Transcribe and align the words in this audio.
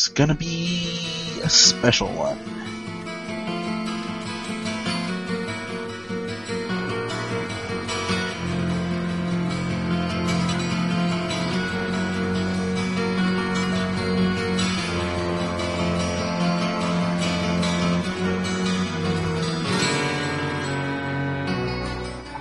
It's 0.00 0.08
gonna 0.08 0.34
be 0.34 0.88
a 1.44 1.50
special 1.50 2.08
one. 2.08 2.38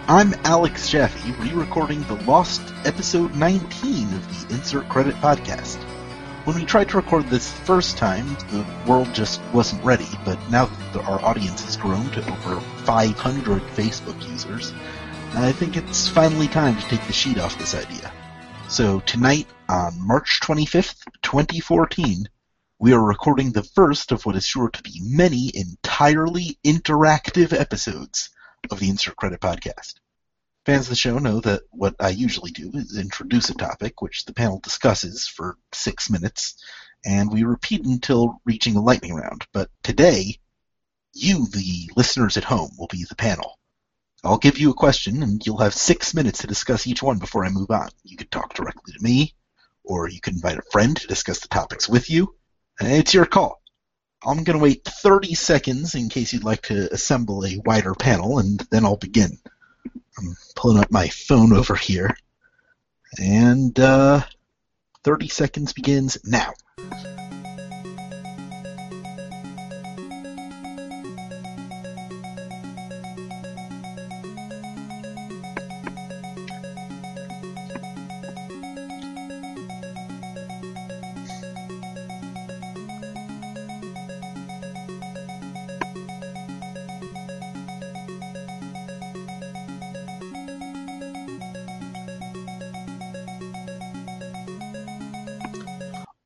I'm 0.07 0.33
Alex 0.45 0.87
Jaffe, 0.87 1.33
re-recording 1.33 2.03
the 2.03 2.15
lost 2.23 2.61
episode 2.85 3.35
19 3.35 4.13
of 4.13 4.47
the 4.47 4.55
Insert 4.55 4.87
Credit 4.87 5.15
Podcast. 5.15 5.88
When 6.49 6.57
we 6.57 6.65
tried 6.65 6.89
to 6.89 6.97
record 6.97 7.27
this 7.27 7.51
first 7.51 7.95
time, 7.95 8.25
the 8.49 8.65
world 8.87 9.13
just 9.13 9.39
wasn't 9.53 9.83
ready, 9.83 10.07
but 10.25 10.39
now 10.49 10.65
that 10.93 11.05
our 11.05 11.23
audience 11.23 11.63
has 11.63 11.77
grown 11.77 12.09
to 12.09 12.27
over 12.27 12.59
500 12.59 13.61
Facebook 13.75 14.27
users, 14.27 14.73
I 15.35 15.51
think 15.51 15.77
it's 15.77 16.07
finally 16.07 16.47
time 16.47 16.75
to 16.75 16.87
take 16.87 17.05
the 17.05 17.13
sheet 17.13 17.37
off 17.37 17.55
this 17.59 17.75
idea. 17.75 18.11
So 18.67 18.99
tonight, 19.01 19.45
on 19.69 19.93
March 19.99 20.39
25th, 20.41 21.03
2014, 21.21 22.27
we 22.79 22.93
are 22.93 23.05
recording 23.05 23.51
the 23.51 23.61
first 23.61 24.11
of 24.11 24.25
what 24.25 24.35
is 24.35 24.47
sure 24.47 24.71
to 24.71 24.81
be 24.81 25.01
many 25.03 25.51
entirely 25.53 26.57
interactive 26.65 27.53
episodes 27.53 28.31
of 28.71 28.79
the 28.79 28.89
Insert 28.89 29.17
Credit 29.17 29.39
Podcast. 29.39 29.99
Fans 30.69 30.85
of 30.85 30.89
the 30.89 30.95
show 30.97 31.17
know 31.17 31.39
that 31.39 31.63
what 31.71 31.95
I 31.99 32.09
usually 32.09 32.51
do 32.51 32.69
is 32.75 32.95
introduce 32.95 33.49
a 33.49 33.55
topic, 33.55 34.03
which 34.03 34.25
the 34.25 34.35
panel 34.35 34.59
discusses 34.59 35.27
for 35.27 35.57
six 35.73 36.11
minutes, 36.11 36.63
and 37.03 37.33
we 37.33 37.41
repeat 37.41 37.85
until 37.85 38.39
reaching 38.45 38.75
a 38.75 38.79
lightning 38.79 39.15
round. 39.15 39.47
But 39.51 39.71
today, 39.81 40.37
you, 41.11 41.47
the 41.47 41.89
listeners 41.95 42.37
at 42.37 42.43
home, 42.43 42.69
will 42.77 42.85
be 42.85 43.03
the 43.03 43.15
panel. 43.15 43.57
I'll 44.23 44.37
give 44.37 44.59
you 44.59 44.69
a 44.69 44.75
question, 44.75 45.23
and 45.23 45.43
you'll 45.43 45.57
have 45.57 45.73
six 45.73 46.13
minutes 46.13 46.41
to 46.41 46.47
discuss 46.47 46.85
each 46.85 47.01
one 47.01 47.17
before 47.17 47.45
I 47.45 47.49
move 47.49 47.71
on. 47.71 47.89
You 48.03 48.15
could 48.15 48.29
talk 48.29 48.53
directly 48.53 48.93
to 48.93 49.03
me, 49.03 49.33
or 49.83 50.07
you 50.07 50.21
can 50.21 50.35
invite 50.35 50.59
a 50.59 50.71
friend 50.71 50.95
to 50.97 51.07
discuss 51.07 51.39
the 51.39 51.47
topics 51.47 51.89
with 51.89 52.11
you. 52.11 52.35
It's 52.79 53.15
your 53.15 53.25
call. 53.25 53.59
I'm 54.23 54.43
going 54.43 54.59
to 54.59 54.63
wait 54.63 54.83
30 54.85 55.33
seconds 55.33 55.95
in 55.95 56.09
case 56.09 56.31
you'd 56.31 56.43
like 56.43 56.61
to 56.67 56.93
assemble 56.93 57.43
a 57.43 57.59
wider 57.65 57.95
panel, 57.95 58.37
and 58.37 58.59
then 58.69 58.85
I'll 58.85 58.97
begin. 58.97 59.39
I'm 60.17 60.35
pulling 60.55 60.79
up 60.79 60.91
my 60.91 61.07
phone 61.07 61.53
over 61.53 61.75
here, 61.75 62.15
and 63.17 63.77
uh, 63.79 64.21
30 65.03 65.27
seconds 65.29 65.73
begins 65.73 66.17
now. 66.23 66.53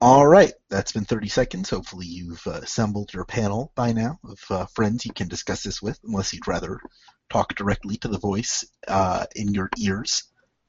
All 0.04 0.28
right, 0.28 0.52
that's 0.70 0.92
been 0.92 1.06
30 1.06 1.30
seconds. 1.30 1.70
Hopefully, 1.70 2.06
you've 2.06 2.46
uh, 2.46 2.60
assembled 2.62 3.14
your 3.14 3.24
panel 3.24 3.72
by 3.74 3.94
now 3.94 4.20
of 4.26 4.44
uh, 4.50 4.66
friends 4.66 5.06
you 5.06 5.14
can 5.14 5.30
discuss 5.30 5.64
this 5.64 5.82
with, 5.82 5.98
unless 6.04 6.34
you'd 6.34 6.46
rather 6.46 6.82
talk 7.30 7.56
directly 7.56 7.96
to 7.96 8.10
the 8.10 8.20
voice 8.20 8.66
uh, 8.90 9.26
in 9.34 9.54
your 9.54 9.70
ears 9.80 10.24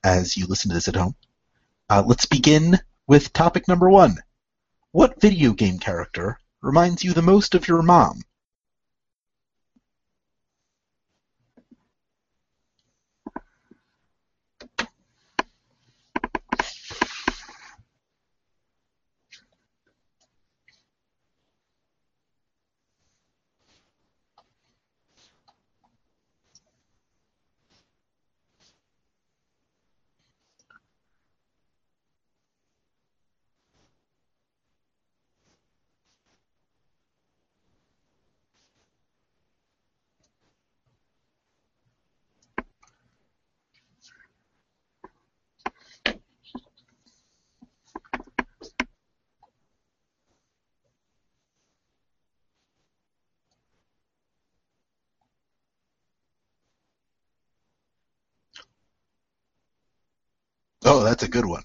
as 0.04 0.36
you 0.36 0.46
listen 0.46 0.68
to 0.68 0.74
this 0.76 0.86
at 0.86 0.94
home. 0.94 1.16
Uh, 1.90 2.04
let's 2.06 2.26
begin 2.26 2.78
with 3.08 3.32
topic 3.32 3.66
number 3.66 3.90
one. 3.90 4.18
What 4.92 5.20
video 5.20 5.52
game 5.52 5.80
character 5.80 6.38
reminds 6.62 7.02
you 7.02 7.12
the 7.12 7.20
most 7.20 7.56
of 7.56 7.66
your 7.66 7.82
mom? 7.82 8.22
Oh, 60.86 61.03
that's 61.14 61.22
a 61.22 61.28
good 61.28 61.46
one. 61.46 61.62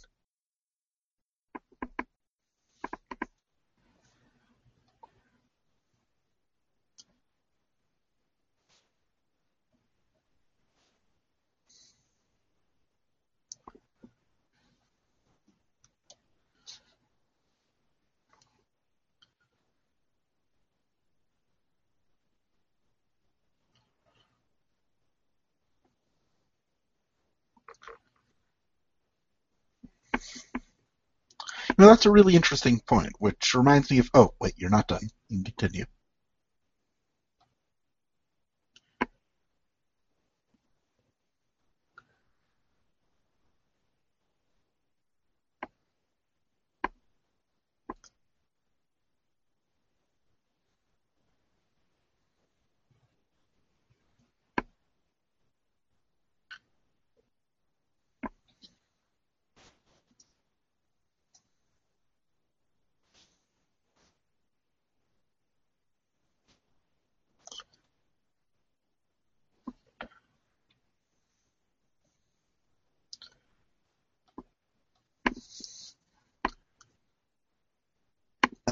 No, 31.80 31.88
that's 31.88 32.06
a 32.06 32.12
really 32.12 32.36
interesting 32.36 32.82
point, 32.82 33.14
which 33.20 33.56
reminds 33.56 33.92
me 33.92 34.00
of. 34.00 34.12
Oh, 34.14 34.36
wait, 34.42 34.56
you're 34.58 34.70
not 34.70 34.90
done. 34.90 35.02
You 35.30 35.38
can 35.38 35.46
continue. 35.46 35.86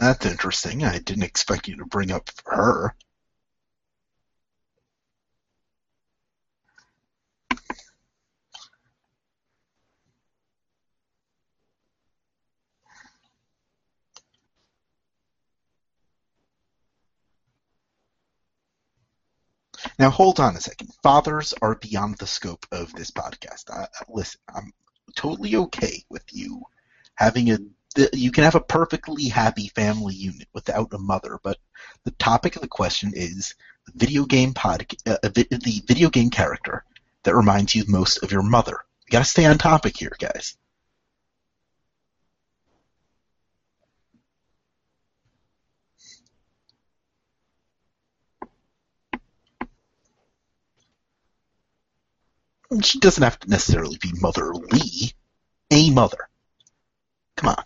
That's 0.07 0.25
interesting. 0.25 0.85
I 0.85 0.99
didn't 0.99 1.23
expect 1.23 1.67
you 1.67 1.75
to 1.75 1.85
bring 1.85 2.11
up 2.11 2.29
her. 2.45 2.95
Now, 19.99 20.09
hold 20.09 20.39
on 20.39 20.55
a 20.55 20.61
second. 20.61 20.93
Fathers 21.03 21.53
are 21.61 21.75
beyond 21.75 22.17
the 22.17 22.27
scope 22.27 22.65
of 22.71 22.93
this 22.93 23.11
podcast. 23.11 23.69
I, 23.69 23.89
listen, 24.07 24.39
I'm 24.47 24.71
totally 25.17 25.57
okay 25.57 26.05
with 26.09 26.23
you 26.31 26.61
having 27.15 27.51
a 27.51 27.57
the, 27.97 28.09
you 28.13 28.31
can 28.31 28.43
have 28.43 28.55
a 28.55 28.61
perfectly 28.61 29.25
happy 29.25 29.69
family 29.69 30.13
unit 30.13 30.47
without 30.53 30.93
a 30.93 30.99
mother, 30.99 31.39
but 31.43 31.57
the 32.03 32.11
topic 32.11 32.55
of 32.55 32.61
the 32.61 32.67
question 32.67 33.11
is 33.15 33.55
the 33.87 33.91
video 33.95 34.25
game 34.25 34.53
pod, 34.53 34.85
uh, 35.07 35.17
the 35.23 35.83
video 35.87 36.09
game 36.09 36.29
character 36.29 36.85
that 37.23 37.35
reminds 37.35 37.73
you 37.73 37.83
most 37.87 38.23
of 38.23 38.31
your 38.31 38.43
mother. 38.43 38.77
You 39.07 39.11
got 39.11 39.19
to 39.19 39.25
stay 39.25 39.45
on 39.45 39.57
topic 39.57 39.97
here, 39.97 40.15
guys. 40.19 40.55
She 52.83 52.99
doesn't 52.99 53.23
have 53.23 53.39
to 53.39 53.49
necessarily 53.49 53.97
be 53.97 54.11
Mother 54.19 54.53
Lee. 54.53 55.13
A 55.71 55.89
mother. 55.89 56.29
Come 57.37 57.49
on. 57.49 57.63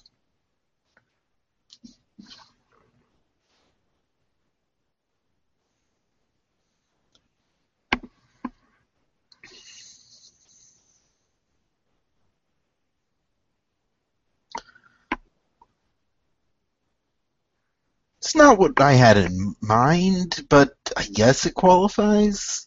It's 18.31 18.35
not 18.37 18.57
what 18.57 18.79
I 18.79 18.93
had 18.93 19.17
in 19.17 19.57
mind, 19.59 20.47
but 20.47 20.69
I 20.95 21.03
guess 21.03 21.45
it 21.45 21.53
qualifies. 21.53 22.65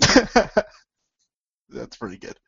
That's 1.70 1.96
pretty 1.96 2.18
good. 2.18 2.38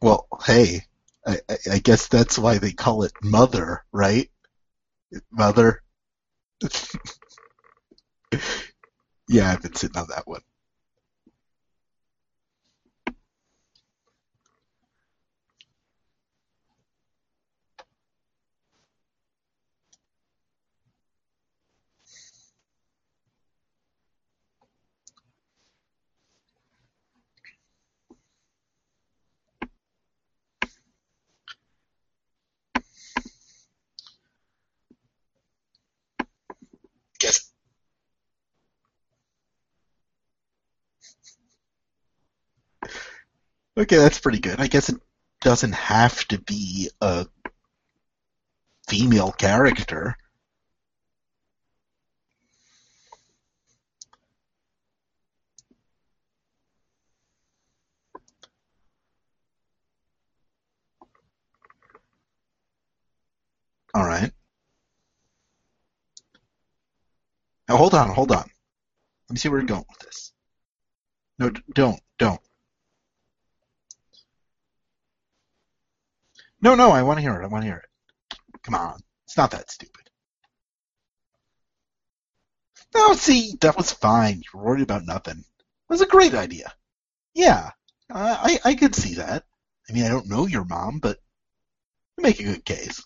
Well, 0.00 0.26
hey, 0.46 0.82
I, 1.26 1.40
I 1.72 1.78
guess 1.80 2.08
that's 2.08 2.38
why 2.38 2.58
they 2.58 2.72
call 2.72 3.02
it 3.04 3.12
Mother, 3.22 3.84
right? 3.92 4.30
Mother. 5.32 5.82
yeah, 9.28 9.50
I've 9.52 9.62
been 9.62 9.74
sitting 9.74 9.96
on 9.98 10.08
that 10.10 10.26
one. 10.26 10.42
Guess 37.20 37.52
Okay, 43.78 43.96
that's 43.96 44.18
pretty 44.18 44.38
good. 44.38 44.58
I 44.58 44.68
guess 44.68 44.88
it 44.88 44.96
doesn't 45.42 45.74
have 45.74 46.26
to 46.28 46.40
be 46.40 46.90
a 47.02 47.26
female 48.88 49.32
character. 49.32 50.16
All 63.94 64.04
right. 64.06 64.30
Now 67.68 67.76
hold 67.76 67.94
on, 67.94 68.10
hold 68.10 68.32
on. 68.32 68.38
Let 68.38 69.32
me 69.32 69.36
see 69.36 69.48
where 69.48 69.58
you're 69.58 69.66
going 69.66 69.84
with 69.88 69.98
this. 69.98 70.32
No, 71.38 71.50
don't, 71.74 72.00
don't. 72.18 72.40
No, 76.66 76.74
no, 76.74 76.90
I 76.90 77.04
want 77.04 77.18
to 77.18 77.22
hear 77.22 77.40
it. 77.40 77.44
I 77.44 77.46
want 77.46 77.62
to 77.62 77.68
hear 77.68 77.76
it. 77.76 78.38
Come 78.64 78.74
on. 78.74 78.98
It's 79.24 79.36
not 79.36 79.52
that 79.52 79.70
stupid. 79.70 80.10
No, 82.92 83.12
see, 83.12 83.52
that 83.60 83.76
was 83.76 83.92
fine. 83.92 84.38
You 84.38 84.58
were 84.58 84.64
worried 84.64 84.82
about 84.82 85.06
nothing. 85.06 85.38
It 85.38 85.88
was 85.88 86.00
a 86.00 86.06
great 86.06 86.34
idea. 86.34 86.74
Yeah, 87.34 87.70
I 88.10 88.58
I 88.64 88.74
could 88.74 88.96
see 88.96 89.14
that. 89.14 89.44
I 89.88 89.92
mean, 89.92 90.06
I 90.06 90.08
don't 90.08 90.28
know 90.28 90.46
your 90.46 90.64
mom, 90.64 90.98
but 90.98 91.18
you 92.18 92.24
make 92.24 92.40
a 92.40 92.50
good 92.50 92.64
case. 92.64 93.00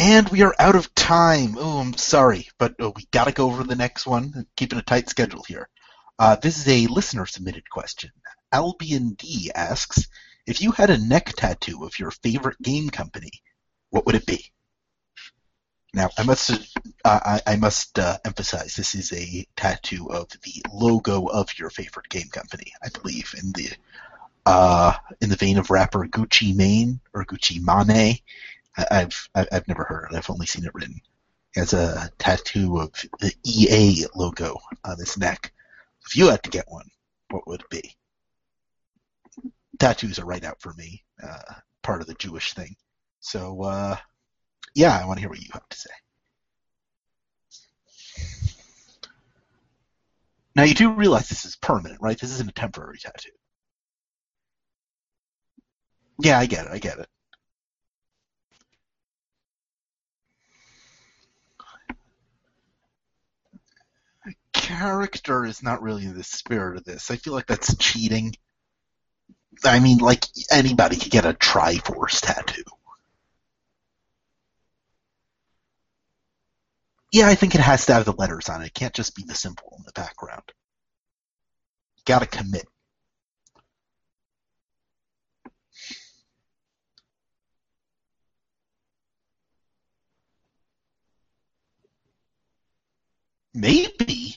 And 0.00 0.30
we 0.30 0.40
are 0.40 0.54
out 0.58 0.76
of 0.76 0.94
time. 0.94 1.56
Oh, 1.58 1.78
I'm 1.78 1.92
sorry, 1.92 2.48
but 2.56 2.74
uh, 2.80 2.90
we 2.96 3.06
got 3.10 3.26
to 3.26 3.32
go 3.32 3.48
over 3.48 3.64
the 3.64 3.76
next 3.76 4.06
one. 4.06 4.46
Keeping 4.56 4.78
a 4.78 4.82
tight 4.82 5.10
schedule 5.10 5.44
here. 5.46 5.68
Uh, 6.18 6.36
this 6.36 6.56
is 6.56 6.66
a 6.68 6.90
listener 6.90 7.26
submitted 7.26 7.68
question. 7.68 8.10
Albion 8.50 9.10
D 9.10 9.50
asks 9.54 10.08
If 10.46 10.62
you 10.62 10.72
had 10.72 10.88
a 10.88 10.96
neck 10.96 11.34
tattoo 11.36 11.84
of 11.84 11.98
your 11.98 12.12
favorite 12.12 12.56
game 12.62 12.88
company, 12.88 13.30
what 13.90 14.06
would 14.06 14.14
it 14.14 14.24
be? 14.24 14.50
Now, 15.92 16.08
I 16.16 16.22
must 16.22 16.50
uh, 17.04 17.20
I, 17.22 17.40
I 17.46 17.56
must 17.56 17.98
uh, 17.98 18.16
emphasize 18.24 18.74
this 18.74 18.94
is 18.94 19.12
a 19.12 19.46
tattoo 19.54 20.10
of 20.10 20.30
the 20.30 20.62
logo 20.72 21.26
of 21.26 21.58
your 21.58 21.68
favorite 21.68 22.08
game 22.08 22.28
company. 22.32 22.72
I 22.82 22.88
believe 22.88 23.34
in 23.38 23.52
the 23.52 23.68
uh, 24.46 24.94
in 25.20 25.28
the 25.28 25.36
vein 25.36 25.58
of 25.58 25.68
rapper 25.68 26.06
Gucci 26.06 26.56
Mane 26.56 27.00
or 27.12 27.26
Gucci 27.26 27.60
Mane. 27.60 28.16
I- 28.76 28.86
I've 28.90 29.28
I- 29.34 29.48
I've 29.52 29.68
never 29.68 29.84
heard 29.84 30.08
it. 30.12 30.16
I've 30.16 30.30
only 30.30 30.46
seen 30.46 30.64
it 30.64 30.74
written. 30.74 31.00
He 31.54 31.60
has 31.60 31.72
a 31.72 32.10
tattoo 32.18 32.78
of 32.78 32.92
the 33.20 33.34
EA 33.44 34.06
logo 34.14 34.56
on 34.84 34.98
his 34.98 35.16
neck. 35.18 35.52
If 36.06 36.16
you 36.16 36.28
had 36.28 36.42
to 36.44 36.50
get 36.50 36.68
one, 36.68 36.88
what 37.30 37.46
would 37.48 37.62
it 37.62 37.70
be? 37.70 37.96
Tattoos 39.78 40.18
are 40.18 40.24
right 40.26 40.44
out 40.44 40.60
for 40.60 40.72
me. 40.74 41.04
Uh, 41.22 41.54
part 41.82 42.00
of 42.00 42.06
the 42.06 42.14
Jewish 42.14 42.52
thing. 42.54 42.76
So 43.20 43.62
uh, 43.62 43.96
yeah, 44.74 44.98
I 44.98 45.04
want 45.06 45.18
to 45.18 45.20
hear 45.20 45.30
what 45.30 45.40
you 45.40 45.50
have 45.52 45.68
to 45.68 45.78
say. 45.78 45.90
Now 50.56 50.64
you 50.64 50.74
do 50.74 50.92
realize 50.92 51.28
this 51.28 51.44
is 51.44 51.56
permanent, 51.56 52.00
right? 52.00 52.18
This 52.18 52.32
isn't 52.32 52.50
a 52.50 52.52
temporary 52.52 52.98
tattoo. 52.98 53.30
Yeah, 56.18 56.38
I 56.38 56.46
get 56.46 56.66
it. 56.66 56.72
I 56.72 56.78
get 56.78 56.98
it. 56.98 57.08
Character 64.70 65.44
is 65.44 65.64
not 65.64 65.82
really 65.82 66.06
the 66.06 66.22
spirit 66.22 66.76
of 66.76 66.84
this. 66.84 67.10
I 67.10 67.16
feel 67.16 67.32
like 67.32 67.46
that's 67.46 67.76
cheating. 67.76 68.36
I 69.64 69.80
mean, 69.80 69.98
like 69.98 70.24
anybody 70.52 70.96
could 70.96 71.10
get 71.10 71.26
a 71.26 71.32
Triforce 71.32 72.20
tattoo. 72.20 72.62
Yeah, 77.12 77.26
I 77.26 77.34
think 77.34 77.56
it 77.56 77.60
has 77.60 77.86
to 77.86 77.94
have 77.94 78.04
the 78.04 78.12
letters 78.12 78.48
on 78.48 78.62
it. 78.62 78.66
It 78.66 78.74
can't 78.74 78.94
just 78.94 79.16
be 79.16 79.24
the 79.24 79.34
symbol 79.34 79.74
in 79.76 79.84
the 79.84 79.92
background. 79.92 80.44
Gotta 82.04 82.26
commit. 82.26 82.66
Maybe. 93.52 94.36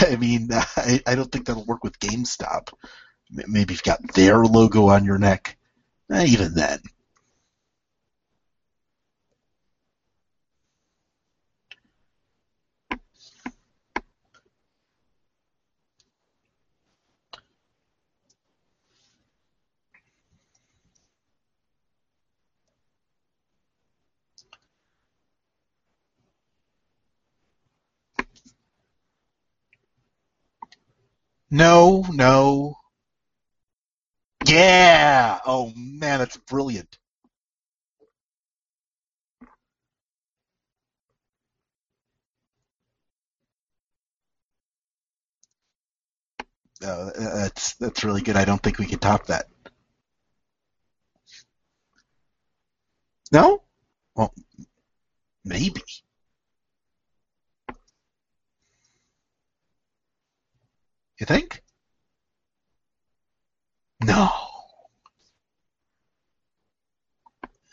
I 0.08 0.16
mean, 0.16 0.48
I, 0.52 1.00
I 1.06 1.14
don't 1.14 1.30
think 1.30 1.46
that'll 1.46 1.64
work 1.64 1.84
with 1.84 1.98
GameStop. 1.98 2.72
Maybe 3.30 3.74
you've 3.74 3.82
got 3.82 4.00
their 4.14 4.44
logo 4.44 4.88
on 4.88 5.04
your 5.04 5.18
neck. 5.18 5.56
Eh, 6.10 6.26
even 6.26 6.54
then. 6.54 6.80
No, 31.52 32.04
no. 32.10 32.74
Yeah! 34.46 35.40
Oh 35.46 35.72
man, 35.74 36.18
that's 36.18 36.36
brilliant. 36.36 36.98
Uh, 46.82 47.10
that's 47.16 47.74
that's 47.74 48.04
really 48.04 48.22
good. 48.22 48.36
I 48.36 48.44
don't 48.44 48.62
think 48.62 48.78
we 48.78 48.86
can 48.86 48.98
top 48.98 49.26
that. 49.26 49.46
No? 53.32 53.62
Well, 54.14 54.32
maybe. 55.44 55.82
You 61.20 61.26
think? 61.26 61.62
No. 64.02 64.30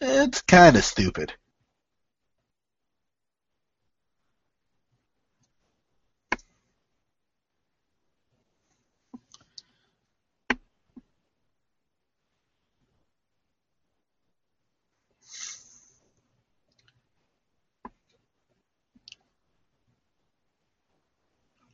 It's 0.01 0.41
kind 0.41 0.75
of 0.75 0.83
stupid. 0.83 1.33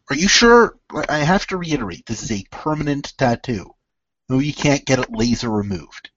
Are 0.09 0.15
you 0.15 0.27
sure? 0.27 0.77
I 1.09 1.19
have 1.19 1.47
to 1.47 1.57
reiterate, 1.57 2.05
this 2.05 2.23
is 2.23 2.31
a 2.31 2.45
permanent 2.51 3.13
tattoo. 3.17 3.73
No, 4.29 4.39
you 4.39 4.53
can't 4.53 4.85
get 4.85 4.99
it 4.99 5.11
laser 5.11 5.49
removed. 5.49 6.09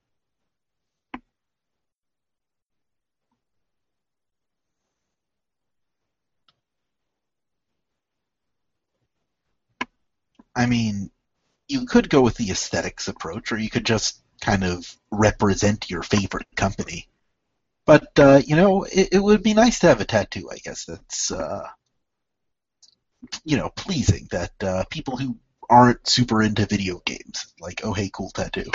I 10.54 10.66
mean, 10.66 11.10
you 11.68 11.86
could 11.86 12.08
go 12.10 12.22
with 12.22 12.36
the 12.36 12.50
aesthetics 12.50 13.08
approach, 13.08 13.52
or 13.52 13.58
you 13.58 13.70
could 13.70 13.86
just 13.86 14.22
kind 14.40 14.64
of 14.64 14.96
represent 15.10 15.90
your 15.90 16.02
favorite 16.02 16.46
company. 16.56 17.08
But 17.86 18.18
uh, 18.18 18.42
you 18.46 18.56
know, 18.56 18.84
it, 18.84 19.10
it, 19.12 19.18
would 19.20 19.42
be 19.42 19.54
nice 19.54 19.80
to 19.80 19.88
have 19.88 20.00
a 20.00 20.04
tattoo. 20.04 20.50
I 20.50 20.58
guess 20.58 20.86
that's 20.86 21.30
uh, 21.30 21.68
you 23.44 23.56
know 23.56 23.70
pleasing 23.70 24.28
that 24.30 24.52
uh, 24.62 24.84
people 24.90 25.16
who 25.16 25.36
aren't 25.68 26.06
super 26.06 26.42
into 26.42 26.66
video 26.66 27.00
games 27.04 27.52
like 27.60 27.80
oh 27.84 27.92
hey 27.92 28.10
cool 28.12 28.30
tattoo. 28.30 28.70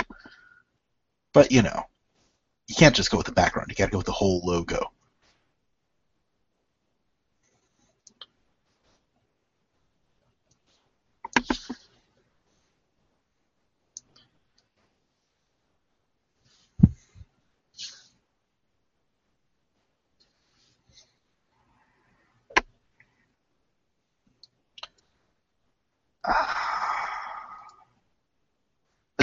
But 1.32 1.52
you 1.52 1.62
know, 1.62 1.84
you 2.68 2.74
can't 2.74 2.94
just 2.94 3.10
go 3.10 3.16
with 3.16 3.26
the 3.26 3.32
background. 3.32 3.70
You 3.70 3.76
got 3.76 3.86
to 3.86 3.90
go 3.90 3.98
with 3.98 4.06
the 4.06 4.12
whole 4.12 4.42
logo. 4.44 4.92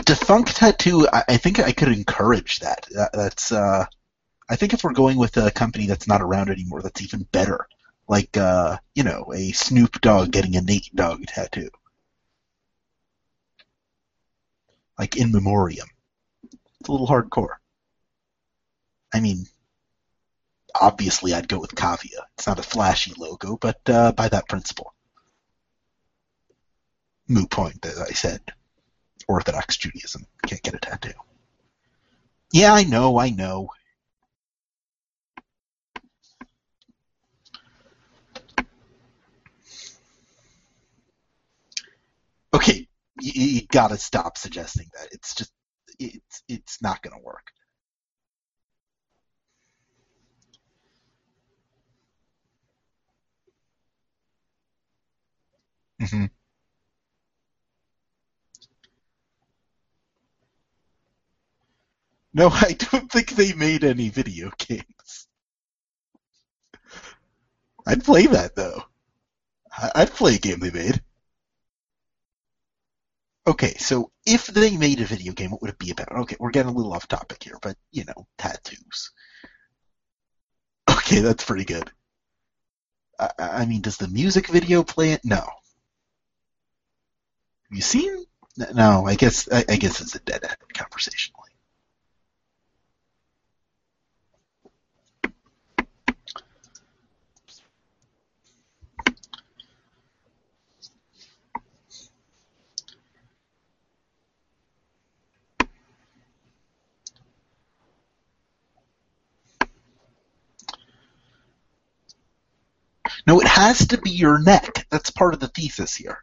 Defunct 0.09 0.55
tattoo. 0.55 1.07
I, 1.13 1.23
I, 1.27 1.37
think 1.37 1.59
I 1.59 1.71
could 1.71 1.89
encourage 1.89 2.61
that. 2.61 2.87
that 2.95 3.11
that's. 3.13 3.51
Uh, 3.51 3.85
I 4.49 4.55
think 4.55 4.73
if 4.73 4.83
we're 4.83 4.93
going 4.93 5.19
with 5.19 5.37
a 5.37 5.51
company 5.51 5.85
that's 5.85 6.07
not 6.07 6.23
around 6.23 6.49
anymore, 6.49 6.81
that's 6.81 7.03
even 7.03 7.27
better. 7.31 7.67
Like, 8.07 8.35
uh, 8.35 8.77
you 8.95 9.03
know, 9.03 9.31
a 9.31 9.51
Snoop 9.51 10.01
Dogg 10.01 10.31
getting 10.31 10.55
a 10.55 10.61
Nate 10.61 10.89
Dogg 10.95 11.27
tattoo. 11.27 11.69
Like 14.97 15.15
in 15.15 15.31
memoriam. 15.31 15.87
It's 16.41 16.89
a 16.89 16.91
little 16.91 17.07
hardcore. 17.07 17.57
I 19.13 19.19
mean, 19.19 19.45
obviously 20.81 21.35
I'd 21.35 21.47
go 21.47 21.59
with 21.59 21.75
Cavia. 21.75 22.25
It's 22.35 22.47
not 22.47 22.57
a 22.57 22.63
flashy 22.63 23.13
logo, 23.15 23.57
but 23.57 23.87
uh, 23.87 24.11
by 24.13 24.27
that 24.29 24.49
principle. 24.49 24.95
Moot 27.27 27.51
point, 27.51 27.85
as 27.85 27.99
I 27.99 28.09
said. 28.09 28.41
Orthodox 29.29 29.77
Judaism. 29.77 30.25
Can't 30.47 30.63
get 30.63 30.73
a 30.73 30.79
tattoo. 30.79 31.13
Yeah, 32.51 32.73
I 32.73 32.83
know, 32.83 33.19
I 33.19 33.29
know. 33.29 33.69
Okay, 42.51 42.87
you, 43.21 43.31
you 43.35 43.61
gotta 43.67 43.97
stop 43.97 44.35
suggesting 44.35 44.87
that. 44.95 45.09
It's 45.11 45.35
just, 45.35 45.51
it's 45.99 46.41
it's 46.47 46.81
not 46.81 47.03
gonna 47.03 47.21
work. 47.21 47.51
Mm-hmm. 56.01 56.38
No, 62.39 62.47
I 62.53 62.71
don't 62.71 63.11
think 63.11 63.31
they 63.31 63.51
made 63.51 63.83
any 63.83 64.07
video 64.07 64.49
games. 64.57 65.27
I'd 67.85 68.05
play 68.05 68.27
that 68.27 68.55
though. 68.55 68.85
I'd 69.93 70.11
play 70.11 70.35
a 70.35 70.39
game 70.39 70.59
they 70.59 70.71
made. 70.71 71.01
Okay, 73.45 73.73
so 73.73 74.11
if 74.25 74.47
they 74.47 74.77
made 74.77 75.01
a 75.01 75.05
video 75.05 75.33
game, 75.33 75.51
what 75.51 75.61
would 75.61 75.71
it 75.71 75.79
be 75.79 75.91
about? 75.91 76.11
Okay, 76.11 76.37
we're 76.39 76.51
getting 76.51 76.71
a 76.71 76.75
little 76.75 76.93
off 76.93 77.09
topic 77.09 77.43
here, 77.43 77.57
but 77.61 77.75
you 77.91 78.05
know, 78.05 78.25
tattoos. 78.37 79.11
Okay, 80.89 81.21
that's 81.21 81.43
pretty 81.43 81.65
good. 81.65 81.91
I, 83.19 83.31
I 83.39 83.65
mean, 83.65 83.81
does 83.81 83.97
the 83.97 84.07
music 84.07 84.47
video 84.47 84.83
play 84.83 85.13
it? 85.13 85.25
No. 85.25 85.37
Have 85.37 85.49
you 87.71 87.81
seen? 87.81 88.25
No, 88.73 89.07
I 89.07 89.15
guess 89.15 89.49
I, 89.51 89.65
I 89.67 89.75
guess 89.77 90.01
it's 90.01 90.13
a 90.13 90.19
dead 90.19 90.43
end 90.43 90.73
conversation. 90.75 91.33
No, 113.29 113.39
it 113.39 113.47
has 113.47 113.85
to 113.89 113.99
be 113.99 114.09
your 114.09 114.39
neck. 114.39 114.87
That's 114.89 115.11
part 115.11 115.35
of 115.35 115.39
the 115.39 115.49
thesis 115.49 115.95
here. 115.95 116.17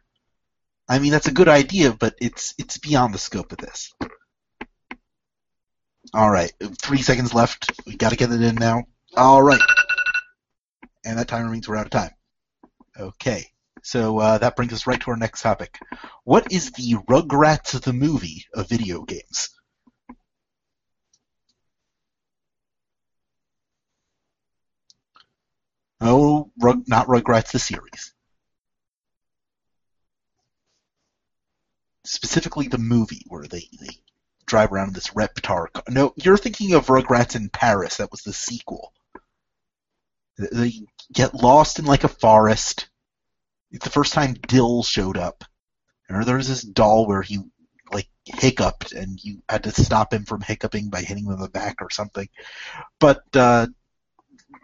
I 0.89 0.99
mean, 0.99 1.13
that's 1.13 1.29
a 1.29 1.33
good 1.33 1.47
idea, 1.47 1.93
but 1.93 2.15
it's 2.19 2.53
it's 2.57 2.79
beyond 2.79 3.13
the 3.13 3.17
scope 3.17 3.53
of 3.53 3.59
this. 3.59 3.93
All 6.13 6.29
right, 6.29 6.51
three 6.81 7.01
seconds 7.01 7.33
left. 7.33 7.71
We 7.85 7.95
got 7.95 8.09
to 8.09 8.17
get 8.17 8.33
it 8.33 8.41
in 8.41 8.55
now. 8.55 8.83
All 9.15 9.41
right, 9.41 9.61
and 11.05 11.17
that 11.17 11.29
timer 11.29 11.49
means 11.49 11.69
we're 11.69 11.77
out 11.77 11.85
of 11.85 11.91
time. 11.91 12.11
Okay, 12.99 13.53
so 13.83 14.17
uh, 14.17 14.37
that 14.39 14.57
brings 14.57 14.73
us 14.73 14.85
right 14.85 14.99
to 14.99 15.11
our 15.11 15.15
next 15.15 15.41
topic. 15.41 15.79
What 16.25 16.51
is 16.51 16.73
the 16.73 16.95
Rugrats 17.09 17.73
of 17.73 17.83
the 17.83 17.93
movie 17.93 18.47
of 18.53 18.67
video 18.67 19.03
games? 19.03 19.51
Oh, 25.99 26.51
Rug, 26.59 26.83
not 26.87 27.07
Rugrats 27.07 27.51
the 27.51 27.59
series. 27.59 28.13
specifically 32.07 32.67
the 32.67 32.77
movie 32.77 33.23
where 33.27 33.43
they, 33.43 33.67
they 33.79 33.89
drive 34.45 34.71
around 34.71 34.87
in 34.87 34.93
this 34.93 35.09
Reptar. 35.09 35.71
car. 35.71 35.83
No, 35.89 36.13
you're 36.15 36.37
thinking 36.37 36.73
of 36.73 36.87
Rugrats 36.87 37.35
in 37.35 37.49
Paris. 37.49 37.97
That 37.97 38.11
was 38.11 38.21
the 38.21 38.33
sequel. 38.33 38.93
They 40.37 40.73
get 41.11 41.33
lost 41.33 41.79
in 41.79 41.85
like 41.85 42.03
a 42.03 42.09
forest. 42.09 42.89
It's 43.71 43.83
the 43.83 43.91
first 43.91 44.13
time 44.13 44.33
Dil 44.33 44.83
showed 44.83 45.17
up. 45.17 45.43
And 46.07 46.23
there's 46.23 46.47
this 46.47 46.61
doll 46.61 47.05
where 47.05 47.21
he 47.21 47.39
like 47.91 48.07
hiccuped 48.25 48.93
and 48.93 49.19
you 49.23 49.41
had 49.49 49.63
to 49.63 49.71
stop 49.71 50.13
him 50.13 50.25
from 50.25 50.41
hiccuping 50.41 50.89
by 50.89 51.01
hitting 51.01 51.25
him 51.25 51.33
in 51.33 51.39
the 51.39 51.49
back 51.49 51.81
or 51.81 51.89
something. 51.89 52.29
But 52.99 53.23
uh, 53.33 53.67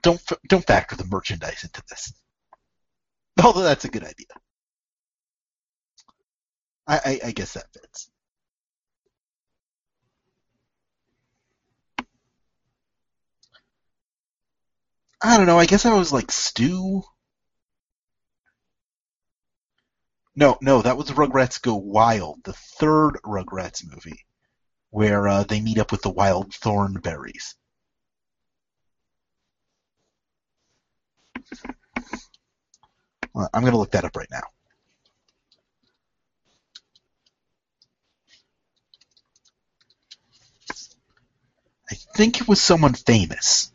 don't 0.03 0.21
don't 0.47 0.67
factor 0.67 0.95
the 0.95 1.05
merchandise 1.05 1.63
into 1.63 1.81
this. 1.89 2.13
Although 3.43 3.63
that's 3.63 3.85
a 3.85 3.89
good 3.89 4.03
idea. 4.03 4.27
I, 6.85 6.99
I, 7.05 7.27
I 7.27 7.31
guess 7.31 7.53
that 7.53 7.71
fits. 7.73 8.09
I 15.21 15.37
don't 15.37 15.47
know. 15.47 15.57
I 15.57 15.65
guess 15.65 15.85
I 15.85 15.93
was 15.93 16.11
like 16.11 16.31
Stu. 16.31 17.01
No, 20.35 20.57
no, 20.61 20.81
that 20.81 20.97
was 20.97 21.09
Rugrats 21.11 21.61
Go 21.61 21.75
Wild, 21.75 22.43
the 22.43 22.53
third 22.53 23.19
Rugrats 23.23 23.85
movie, 23.85 24.25
where 24.89 25.27
uh, 25.27 25.43
they 25.43 25.61
meet 25.61 25.77
up 25.77 25.91
with 25.91 26.01
the 26.01 26.09
wild 26.09 26.51
Thornberrys. 26.51 27.55
Well, 33.33 33.49
I'm 33.53 33.61
going 33.61 33.73
to 33.73 33.79
look 33.79 33.91
that 33.91 34.05
up 34.05 34.15
right 34.15 34.27
now. 34.31 34.41
I 41.91 41.95
think 42.15 42.41
it 42.41 42.47
was 42.47 42.61
someone 42.61 42.93
famous. 42.93 43.71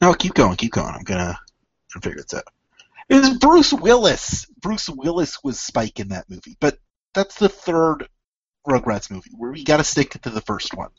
No, 0.00 0.14
keep 0.14 0.34
going, 0.34 0.56
keep 0.56 0.72
going. 0.72 0.94
I'm 0.94 1.02
gonna, 1.02 1.38
figure 2.00 2.22
this 2.22 2.34
out. 2.34 2.44
It 3.08 3.16
was 3.16 3.38
Bruce 3.38 3.72
Willis. 3.72 4.46
Bruce 4.60 4.88
Willis 4.88 5.42
was 5.42 5.58
Spike 5.58 5.98
in 5.98 6.08
that 6.08 6.30
movie, 6.30 6.56
but 6.60 6.78
that's 7.14 7.36
the 7.38 7.48
third 7.48 8.08
Rugrats 8.68 9.10
movie 9.10 9.30
where 9.36 9.50
we 9.52 9.64
got 9.64 9.78
to 9.78 9.84
stick 9.84 10.10
to 10.10 10.30
the 10.30 10.40
first 10.42 10.74
one. 10.74 10.90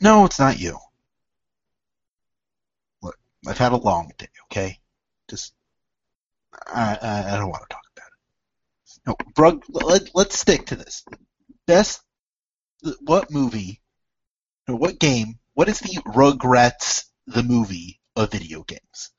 No, 0.00 0.24
it's 0.26 0.38
not 0.38 0.60
you. 0.60 0.78
I've 3.46 3.58
had 3.58 3.72
a 3.72 3.76
long 3.76 4.12
day, 4.18 4.28
okay? 4.46 4.78
Just, 5.28 5.52
I, 6.66 6.98
I, 7.00 7.34
I 7.34 7.38
don't 7.38 7.50
want 7.50 7.62
to 7.68 7.74
talk 7.74 7.84
about 7.96 8.06
it. 8.06 9.06
No, 9.06 9.16
Brug, 9.34 9.64
let, 9.68 10.10
let's 10.14 10.38
stick 10.38 10.66
to 10.66 10.76
this. 10.76 11.04
Best, 11.66 12.02
what 13.00 13.30
movie, 13.30 13.80
or 14.68 14.76
what 14.76 14.98
game, 14.98 15.38
what 15.54 15.68
is 15.68 15.78
the 15.80 16.00
Rugrats, 16.06 17.04
the 17.26 17.42
movie, 17.42 18.00
of 18.16 18.30
video 18.30 18.62
games? 18.62 19.10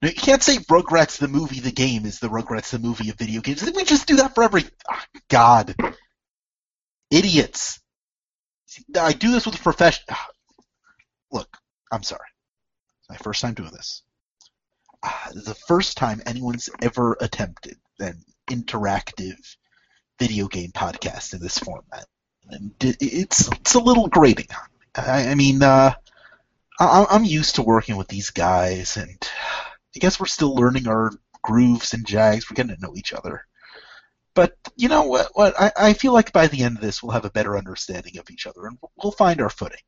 No, 0.00 0.08
you 0.08 0.14
can't 0.14 0.42
say 0.42 0.58
Rugrats 0.58 1.18
the 1.18 1.26
movie, 1.26 1.58
the 1.58 1.72
game 1.72 2.06
is 2.06 2.20
the 2.20 2.28
Rugrats 2.28 2.70
the 2.70 2.78
movie 2.78 3.10
of 3.10 3.16
video 3.16 3.40
games. 3.40 3.60
Didn't 3.60 3.76
we 3.76 3.84
just 3.84 4.06
do 4.06 4.16
that 4.16 4.34
for 4.34 4.44
every? 4.44 4.64
Oh, 4.88 5.02
God, 5.28 5.74
idiots! 7.10 7.80
See, 8.68 8.84
I 9.00 9.14
do 9.14 9.32
this 9.32 9.46
with 9.46 9.54
a 9.54 9.62
profession. 9.62 10.04
Look, 11.32 11.56
I'm 11.90 12.02
sorry. 12.02 12.28
It's 13.00 13.08
my 13.08 13.16
first 13.16 13.40
time 13.40 13.54
doing 13.54 13.70
this. 13.72 14.02
Uh, 15.02 15.32
the 15.32 15.54
first 15.54 15.96
time 15.96 16.20
anyone's 16.26 16.68
ever 16.82 17.16
attempted 17.18 17.78
an 17.98 18.22
interactive 18.50 19.56
video 20.18 20.48
game 20.48 20.70
podcast 20.72 21.32
in 21.32 21.40
this 21.40 21.58
format, 21.58 22.04
it's 22.80 23.48
it's 23.48 23.74
a 23.74 23.80
little 23.80 24.08
grating. 24.08 24.48
I, 24.94 25.28
I 25.28 25.34
mean, 25.34 25.62
uh, 25.62 25.94
I, 26.78 27.06
I'm 27.08 27.24
used 27.24 27.54
to 27.54 27.62
working 27.62 27.96
with 27.96 28.08
these 28.08 28.30
guys, 28.30 28.98
and 28.98 29.16
I 29.96 29.98
guess 29.98 30.20
we're 30.20 30.26
still 30.26 30.54
learning 30.54 30.88
our 30.88 31.12
grooves 31.42 31.94
and 31.94 32.06
jags. 32.06 32.50
We're 32.50 32.56
getting 32.56 32.76
to 32.76 32.82
know 32.82 32.94
each 32.96 33.14
other. 33.14 33.46
But 34.38 34.56
you 34.76 34.88
know 34.88 35.02
what? 35.02 35.30
What 35.32 35.60
I, 35.60 35.72
I 35.76 35.92
feel 35.94 36.12
like 36.12 36.32
by 36.32 36.46
the 36.46 36.62
end 36.62 36.76
of 36.76 36.80
this, 36.80 37.02
we'll 37.02 37.10
have 37.10 37.24
a 37.24 37.30
better 37.30 37.58
understanding 37.58 38.18
of 38.18 38.30
each 38.30 38.46
other, 38.46 38.68
and 38.68 38.78
we'll 38.96 39.10
find 39.10 39.40
our 39.40 39.50
footing. 39.50 39.80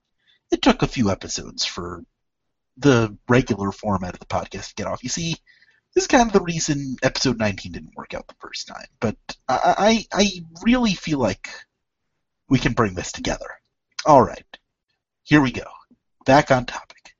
It 0.50 0.60
took 0.60 0.82
a 0.82 0.88
few 0.88 1.08
episodes 1.08 1.64
for 1.64 2.02
the 2.76 3.16
regular 3.28 3.70
format 3.70 4.14
of 4.14 4.18
the 4.18 4.26
podcast 4.26 4.70
to 4.70 4.74
get 4.74 4.88
off. 4.88 5.04
You 5.04 5.08
see, 5.08 5.36
this 5.94 6.02
is 6.02 6.08
kind 6.08 6.26
of 6.26 6.32
the 6.32 6.40
reason 6.40 6.96
episode 7.00 7.38
19 7.38 7.70
didn't 7.70 7.94
work 7.94 8.12
out 8.12 8.26
the 8.26 8.34
first 8.40 8.66
time. 8.66 8.86
But 8.98 9.14
I, 9.48 10.04
I, 10.12 10.20
I 10.24 10.44
really 10.64 10.94
feel 10.94 11.20
like 11.20 11.48
we 12.48 12.58
can 12.58 12.72
bring 12.72 12.94
this 12.94 13.12
together. 13.12 13.46
All 14.04 14.20
right, 14.20 14.58
here 15.22 15.40
we 15.40 15.52
go. 15.52 15.66
Back 16.26 16.50
on 16.50 16.66
topic. 16.66 17.14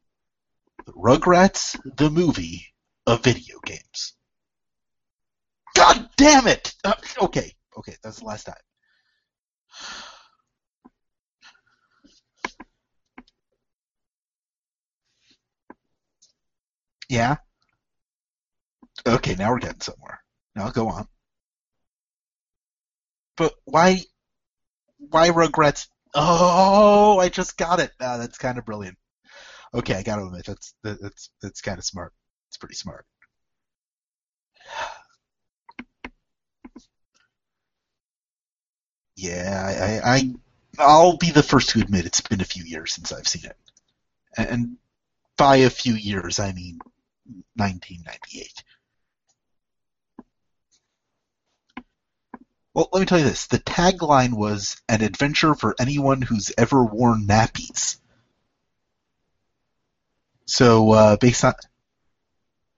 The 0.85 0.95
Rugrats 0.95 1.79
the 1.97 2.11
movie 2.11 2.75
of 3.07 3.23
video 3.23 3.61
games. 3.65 4.15
God 5.81 6.11
damn 6.19 6.47
it! 6.47 6.75
Uh, 6.85 6.93
okay, 7.23 7.55
okay, 7.79 7.97
that's 8.03 8.19
the 8.19 8.27
last 8.27 8.45
time. 8.45 8.55
Yeah? 17.09 17.37
Okay, 19.07 19.35
now 19.37 19.51
we're 19.51 19.59
getting 19.59 19.81
somewhere. 19.81 20.21
Now 20.55 20.69
go 20.69 20.89
on. 20.89 21.09
But 23.39 23.55
why 23.65 24.03
why 24.99 25.29
regrets? 25.29 25.89
Oh, 26.15 27.19
I 27.19 27.31
just 27.31 27.57
got 27.57 27.81
it. 27.81 27.93
Ah, 27.99 28.19
that's 28.19 28.37
kind 28.37 28.59
of 28.59 28.67
brilliant. 28.67 28.99
Okay, 29.73 29.95
I 29.95 30.03
gotta 30.03 30.27
admit 30.27 30.45
that's 30.45 30.75
that's 30.83 31.31
that's 31.41 31.63
kind 31.63 31.79
of 31.79 31.87
smart. 31.87 32.13
It's 32.51 32.59
pretty 32.59 32.75
smart. 32.75 33.07
Yeah, 39.21 40.01
I, 40.03 40.15
I 40.15 40.35
I'll 40.79 41.19
be 41.19 41.31
the 41.31 41.43
first 41.43 41.69
to 41.71 41.81
admit 41.81 42.07
it's 42.07 42.23
been 42.23 42.41
a 42.41 42.45
few 42.45 42.65
years 42.65 42.95
since 42.95 43.13
I've 43.13 43.29
seen 43.29 43.45
it, 43.45 43.57
and 44.37 44.79
by 45.37 45.57
a 45.57 45.71
few 45.71 45.95
years 45.95 46.39
I 46.39 46.53
mean 46.53 46.81
1998. 47.57 48.65
Well, 52.73 52.89
let 52.93 53.01
me 53.01 53.07
tell 53.07 53.19
you 53.19 53.25
this: 53.25 53.47
the 53.47 53.59
tagline 53.59 54.33
was 54.33 54.81
"an 54.89 55.03
adventure 55.03 55.55
for 55.55 55.77
anyone 55.79 56.23
who's 56.23 56.51
ever 56.57 56.83
worn 56.83 57.27
nappies." 57.27 57.99
So, 60.47 60.91
uh, 60.91 61.17
based 61.17 61.45
on 61.45 61.55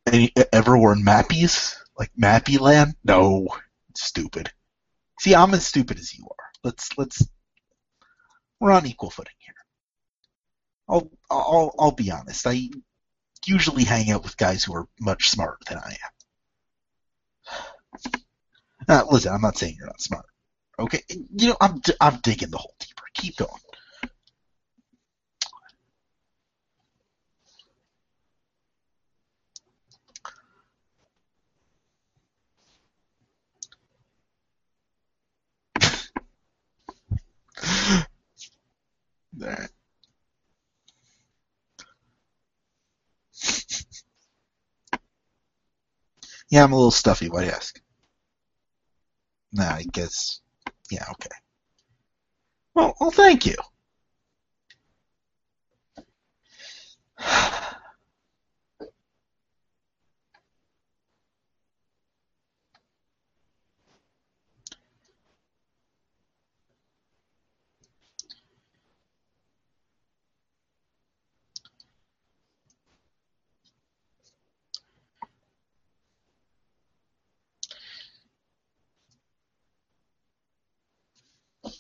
any 0.07 0.33
ever 0.53 0.79
worn 0.79 1.05
mappies? 1.05 1.75
Like 1.99 2.13
Mappy 2.17 2.61
Land? 2.61 2.95
No. 3.05 3.49
Stupid. 3.95 4.53
See, 5.21 5.35
I'm 5.35 5.55
as 5.55 5.67
stupid 5.67 5.99
as 5.99 6.15
you 6.15 6.25
are. 6.25 6.47
Let's 6.65 6.97
let's 6.99 7.27
we're 8.61 8.73
on 8.73 8.87
equal 8.87 9.11
footing 9.11 9.35
here. 9.39 9.55
I'll 10.89 11.11
I'll 11.31 11.75
I'll 11.79 11.93
be 11.93 12.11
honest. 12.11 12.47
I 12.47 12.69
usually 13.47 13.85
hang 13.85 14.11
out 14.11 14.23
with 14.23 14.37
guys 14.37 14.65
who 14.65 14.75
are 14.75 14.89
much 15.01 15.31
smarter 15.31 15.59
than 15.69 15.79
I 15.79 15.97
am. 16.05 16.11
Uh, 18.89 19.05
listen, 19.11 19.33
I'm 19.33 19.41
not 19.41 19.59
saying 19.59 19.77
you're 19.79 19.87
not 19.87 20.01
smart. 20.01 20.27
Okay, 20.79 21.03
you 21.09 21.49
know 21.49 21.57
I'm 21.61 21.81
I'm 22.01 22.19
digging 22.21 22.51
the 22.51 22.59
hole 22.59 22.75
deeper. 22.79 23.03
Keep 23.15 23.37
going. 23.37 23.51
That 39.43 39.71
Yeah, 46.51 46.65
I'm 46.65 46.73
a 46.73 46.77
little 46.77 46.91
stuffy. 46.91 47.31
Why 47.31 47.41
do 47.41 47.47
you 47.47 47.53
ask? 47.53 47.81
Nah, 49.55 49.73
I 49.75 49.85
guess. 49.91 50.41
Yeah, 50.91 51.05
okay. 51.13 51.31
Well, 52.75 52.95
well, 53.01 53.11
thank 53.11 53.47
you. 53.47 53.55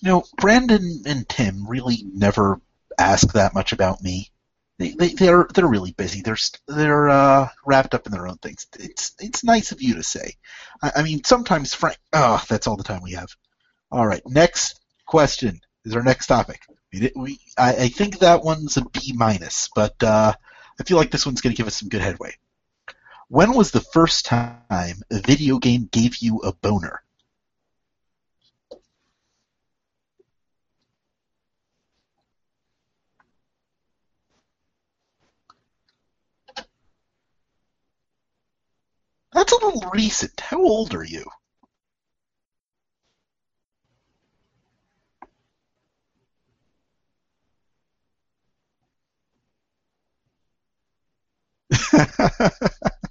You 0.03 0.09
know, 0.09 0.25
Brandon 0.37 1.03
and 1.07 1.29
Tim 1.29 1.67
really 1.67 2.05
never 2.12 2.61
ask 2.99 3.33
that 3.33 3.55
much 3.55 3.73
about 3.73 4.03
me. 4.03 4.31
They, 4.79 4.91
they 4.91 5.09
they're 5.09 5.47
they're 5.55 5.67
really 5.67 5.93
busy. 5.93 6.23
They're 6.23 6.37
they're 6.67 7.09
uh, 7.09 7.49
wrapped 7.65 7.95
up 7.95 8.07
in 8.07 8.12
their 8.12 8.27
own 8.27 8.38
things. 8.38 8.67
It's 8.81 9.15
it's 9.21 9.45
nice 9.45 9.71
of 9.71 9.81
you 9.81 9.95
to 9.95 10.03
say. 10.03 10.35
I, 10.83 10.93
I 10.97 11.03
mean, 11.03 11.23
sometimes 11.23 11.73
Frank. 11.73 11.99
Oh, 12.12 12.43
that's 12.49 12.67
all 12.67 12.77
the 12.77 12.83
time 12.83 13.03
we 13.03 13.12
have. 13.12 13.29
All 13.93 14.07
right, 14.07 14.23
next 14.27 14.81
question 15.07 15.61
is 15.85 15.95
our 15.95 16.03
next 16.03 16.27
topic. 16.27 16.62
We, 16.93 17.12
we 17.15 17.41
I, 17.57 17.75
I 17.75 17.88
think 17.88 18.19
that 18.19 18.43
one's 18.43 18.77
a 18.77 18.85
B 18.85 19.12
minus, 19.15 19.71
but 19.73 20.03
uh, 20.03 20.33
I 20.81 20.83
feel 20.83 20.97
like 20.97 21.12
this 21.12 21.27
one's 21.27 21.43
going 21.43 21.55
to 21.55 21.57
give 21.57 21.69
us 21.69 21.77
some 21.77 21.88
good 21.88 22.03
headway. 22.03 22.35
When 23.29 23.55
was 23.55 23.71
the 23.71 23.81
first 23.81 24.27
time 24.27 25.03
a 25.12 25.21
video 25.21 25.59
game 25.59 25.88
gave 25.93 26.17
you 26.17 26.38
a 26.38 26.53
boner? 26.53 27.03
That's 39.35 39.53
a 39.53 39.57
little 39.57 39.90
recent. 39.90 40.40
How 40.40 40.57
old 40.62 40.95
are 40.95 41.05
you? 41.05 41.27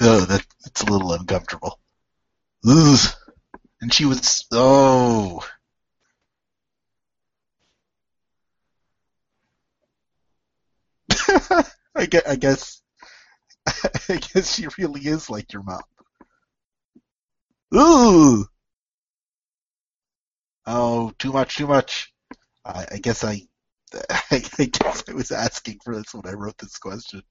oh, 0.00 0.20
that, 0.20 0.44
that's 0.64 0.82
a 0.82 0.92
little 0.92 1.12
uncomfortable. 1.12 1.78
Ugh. 2.66 3.14
And 3.80 3.92
she 3.92 4.04
was. 4.04 4.46
Oh. 4.52 5.40
I 11.94 12.06
guess, 12.06 12.22
I 12.26 12.36
guess. 12.36 12.82
I 14.08 14.16
guess 14.16 14.54
she 14.54 14.66
really 14.78 15.02
is 15.02 15.30
like 15.30 15.52
your 15.52 15.62
mom. 15.62 15.82
Ooh. 17.74 18.46
Oh, 20.66 21.12
too 21.18 21.32
much, 21.32 21.56
too 21.56 21.66
much. 21.66 22.12
I, 22.64 22.86
I 22.92 22.98
guess 22.98 23.24
I, 23.24 23.42
I, 24.30 24.38
guess 24.38 25.04
I 25.08 25.12
was 25.12 25.30
asking 25.30 25.78
for 25.84 25.96
this 25.96 26.12
when 26.14 26.26
I 26.26 26.36
wrote 26.36 26.58
this 26.58 26.78
question. 26.78 27.22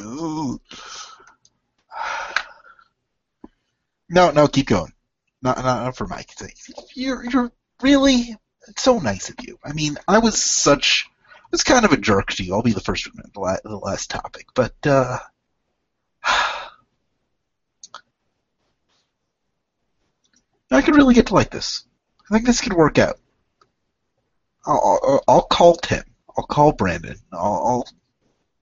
Ooh. 0.00 0.58
No, 4.10 4.30
no, 4.30 4.48
keep 4.48 4.68
going. 4.68 4.94
Not, 5.42 5.58
not, 5.58 5.94
for 5.94 6.06
Mike's 6.06 6.38
sake. 6.38 6.56
You're, 6.94 7.22
you're 7.30 7.52
really 7.82 8.34
it's 8.68 8.82
so 8.82 8.98
nice 8.98 9.30
of 9.30 9.36
you. 9.40 9.58
I 9.64 9.72
mean, 9.72 9.98
I 10.06 10.18
was 10.18 10.40
such, 10.40 11.08
I 11.20 11.48
was 11.50 11.62
kind 11.62 11.84
of 11.84 11.92
a 11.92 11.96
jerk 11.96 12.28
to 12.32 12.44
you. 12.44 12.54
I'll 12.54 12.62
be 12.62 12.72
the 12.72 12.80
first 12.80 13.04
to 13.04 13.10
admit 13.10 13.32
the, 13.32 13.40
la- 13.40 13.56
the 13.62 13.76
last 13.76 14.10
topic, 14.10 14.46
but 14.54 14.74
uh, 14.84 15.18
I 20.70 20.82
could 20.82 20.96
really 20.96 21.14
get 21.14 21.28
to 21.28 21.34
like 21.34 21.50
this. 21.50 21.84
I 22.30 22.34
think 22.34 22.46
this 22.46 22.60
could 22.60 22.74
work 22.74 22.98
out. 22.98 23.18
I'll, 24.66 25.00
I'll, 25.02 25.24
I'll 25.26 25.42
call 25.42 25.76
Tim. 25.76 26.04
I'll 26.36 26.44
call 26.44 26.72
Brandon. 26.72 27.16
I'll, 27.32 27.40
I'll 27.40 27.86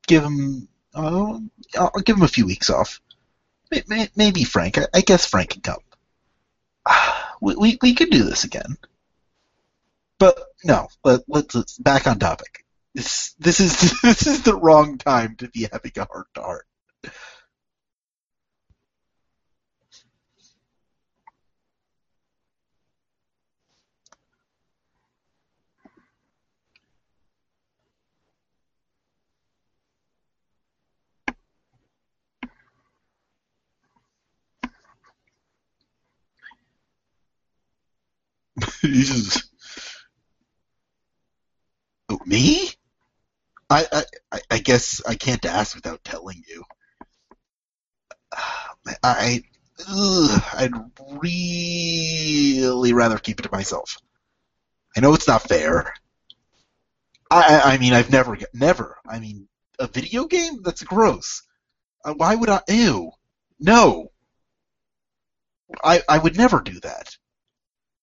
give 0.07 0.23
him. 0.23 0.69
Uh, 0.95 1.41
I'll 1.77 1.91
give 2.05 2.17
him 2.17 2.23
a 2.23 2.29
few 2.29 2.47
weeks 2.47 2.71
off. 2.71 3.01
May- 3.71 3.85
may- 3.89 4.11
Maybe 4.17 4.45
Frank. 4.45 4.79
I, 4.79 4.87
I 4.95 5.01
guess 5.01 5.27
Frank 5.27 5.51
can 5.51 5.63
come. 5.63 5.81
We, 7.39 7.55
we 7.55 7.79
we 7.83 7.95
could 7.95 8.09
do 8.09 8.25
this 8.25 8.45
again. 8.45 8.79
But 10.19 10.39
no, 10.65 10.89
let, 11.05 11.21
let's, 11.29 11.55
let's 11.55 11.77
back 11.77 12.07
on 12.07 12.19
topic. 12.19 12.65
This 12.95 13.35
this 13.39 13.61
is 13.61 14.01
this 14.03 14.27
is 14.27 14.43
the 14.43 14.57
wrong 14.57 14.97
time 14.97 15.37
to 15.37 15.49
be 15.49 15.69
having 15.71 15.93
a 15.97 16.07
heart 16.07 16.29
to 16.35 16.41
heart. 16.41 16.67
Oh, 42.09 42.19
me? 42.27 42.71
I, 43.71 43.87
I 44.33 44.41
I- 44.51 44.59
guess 44.59 45.01
I 45.07 45.15
can't 45.15 45.45
ask 45.45 45.75
without 45.77 46.03
telling 46.05 46.43
you. 46.49 46.65
I 49.03 49.43
ugh, 49.89 50.43
I'd 50.55 50.73
really 51.23 52.93
rather 52.93 53.19
keep 53.19 53.39
it 53.41 53.43
to 53.43 53.51
myself. 53.53 53.97
I 54.97 55.01
know 55.01 55.15
it's 55.15 55.29
not 55.29 55.43
fair. 55.49 55.95
I 57.31 57.61
I 57.61 57.73
I 57.75 57.79
mean 57.79 57.93
I've 57.93 58.11
never 58.11 58.37
never. 58.53 58.99
I 59.09 59.21
mean 59.21 59.49
a 59.79 59.87
video 59.87 60.27
game 60.27 60.63
that's 60.63 60.83
gross. 60.83 61.43
Uh, 62.05 62.15
Why 62.15 62.35
would 62.37 62.51
I? 62.51 62.63
Ew. 62.69 63.13
No. 63.61 64.13
I 65.83 66.03
I 66.07 66.19
would 66.19 66.37
never 66.37 66.61
do 66.61 66.79
that. 66.81 67.17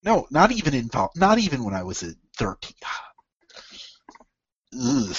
No, 0.04 0.28
not 0.30 0.52
even 0.52 0.74
in 0.74 0.90
not 1.16 1.40
even 1.40 1.64
when 1.64 1.74
I 1.74 1.84
was 1.84 2.04
a 2.04 2.14
thirteen. 2.38 2.76
Ugh. 4.80 5.16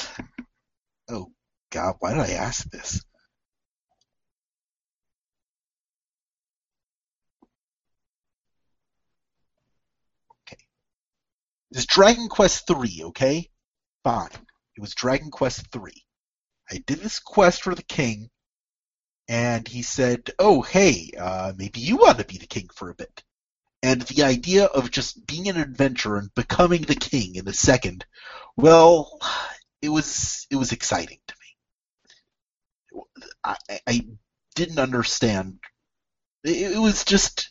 Oh 1.08 1.32
God, 1.70 1.96
why 2.00 2.12
did 2.12 2.20
I 2.20 2.32
ask 2.32 2.68
this? 2.70 3.02
Okay, 10.42 10.62
it's 11.70 11.86
Dragon 11.86 12.28
Quest 12.28 12.66
three. 12.66 13.02
Okay, 13.04 13.50
fine. 14.02 14.28
It 14.76 14.80
was 14.80 14.94
Dragon 14.94 15.30
Quest 15.30 15.70
three. 15.72 16.04
I 16.70 16.82
did 16.86 16.98
this 16.98 17.20
quest 17.20 17.62
for 17.62 17.74
the 17.74 17.82
king, 17.82 18.28
and 19.28 19.66
he 19.66 19.82
said, 19.82 20.30
"Oh, 20.38 20.60
hey, 20.62 21.10
uh, 21.18 21.52
maybe 21.56 21.80
you 21.80 21.96
want 21.96 22.18
to 22.18 22.24
be 22.24 22.38
the 22.38 22.46
king 22.46 22.68
for 22.74 22.90
a 22.90 22.94
bit." 22.94 23.22
And 23.84 24.02
the 24.02 24.24
idea 24.24 24.66
of 24.66 24.90
just 24.90 25.26
being 25.28 25.48
an 25.50 25.58
adventurer 25.58 26.18
and 26.18 26.34
becoming 26.34 26.82
the 26.84 26.96
king 26.96 27.36
in 27.36 27.48
a 27.48 27.54
second, 27.54 28.06
well, 28.56 29.20
it 29.82 29.90
was 29.90 30.46
it 30.50 30.56
was 30.56 30.72
exciting 30.72 31.18
to 31.28 31.34
me. 31.40 33.02
I, 33.44 33.56
I- 33.70 34.08
didn't 34.56 34.78
understand. 34.80 35.58
It, 36.44 36.72
it 36.74 36.78
was 36.78 37.04
just 37.04 37.50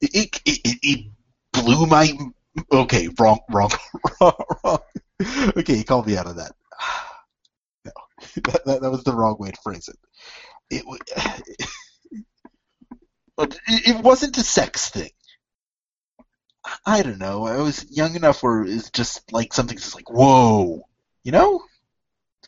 it, 0.00 0.40
it 0.46 0.60
it 0.82 1.12
blew 1.52 1.86
my 1.86 2.12
okay 2.72 3.08
wrong 3.20 3.40
wrong 3.50 3.70
wrong 4.20 4.34
wrong. 4.64 4.78
Okay, 5.56 5.76
you 5.78 5.84
called 5.84 6.06
me 6.06 6.16
out 6.16 6.26
of 6.28 6.36
that. 6.36 6.52
No, 7.84 7.92
that, 8.52 8.64
that, 8.66 8.82
that 8.82 8.90
was 8.90 9.04
the 9.04 9.14
wrong 9.14 9.36
way 9.38 9.50
to 9.50 9.58
phrase 9.62 9.88
it. 9.88 9.98
It 10.70 10.84
it, 13.38 13.60
it 13.68 14.04
wasn't 14.04 14.38
a 14.38 14.42
sex 14.42 14.90
thing. 14.90 15.10
I 16.86 17.02
don't 17.02 17.18
know. 17.18 17.46
I 17.46 17.58
was 17.58 17.84
young 17.90 18.14
enough 18.16 18.42
where 18.42 18.64
it's 18.64 18.90
just 18.90 19.32
like 19.32 19.52
something's 19.52 19.82
just 19.82 19.94
like 19.94 20.10
whoa, 20.10 20.86
you 21.24 21.32
know, 21.32 21.62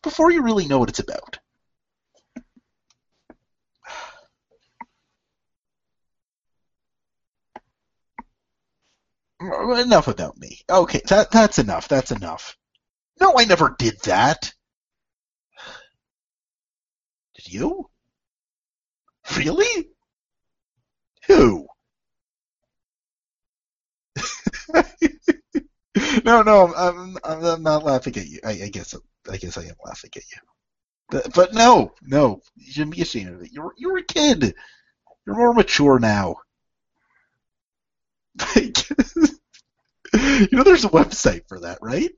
before 0.02 0.30
you 0.30 0.42
really 0.42 0.66
know 0.66 0.78
what 0.78 0.88
it's 0.90 0.98
about. 1.00 1.38
enough 9.78 10.09
about 10.09 10.37
me. 10.38 10.61
Okay, 10.68 11.00
that 11.09 11.30
that's 11.30 11.59
enough. 11.59 11.88
That's 11.88 12.11
enough. 12.11 12.56
No, 13.20 13.35
I 13.38 13.44
never 13.44 13.74
did 13.78 14.00
that. 14.04 14.52
Did 17.35 17.52
you? 17.52 17.90
Really? 19.37 19.88
Who? 21.28 21.69
no, 26.24 26.42
no, 26.42 26.72
I'm, 26.74 27.16
I'm, 27.24 27.44
I'm 27.44 27.62
not 27.62 27.85
laughing 27.85 28.16
at 28.16 28.26
you. 28.26 28.40
I, 28.44 28.50
I 28.64 28.68
guess 28.68 28.94
I 29.30 29.37
guess 29.37 29.59
I 29.59 29.62
am 29.62 29.74
laughing 29.85 30.11
at 30.16 30.22
you. 30.30 30.38
But, 31.11 31.35
but 31.35 31.54
no, 31.54 31.94
no, 32.02 32.42
you 32.56 32.72
shouldn't 32.72 32.96
be 32.96 33.02
ashamed 33.02 33.35
of 33.35 33.42
it. 33.42 33.52
You're 33.52 33.74
you're 33.78 33.98
a 33.98 34.04
kid. 34.04 34.54
You're 35.26 35.37
more 35.37 35.54
mature 35.54 35.98
now. 36.00 36.37
you 38.56 38.72
know, 40.52 40.62
there's 40.62 40.85
a 40.85 40.88
website 40.90 41.42
for 41.48 41.61
that, 41.61 41.78
right? 41.80 42.11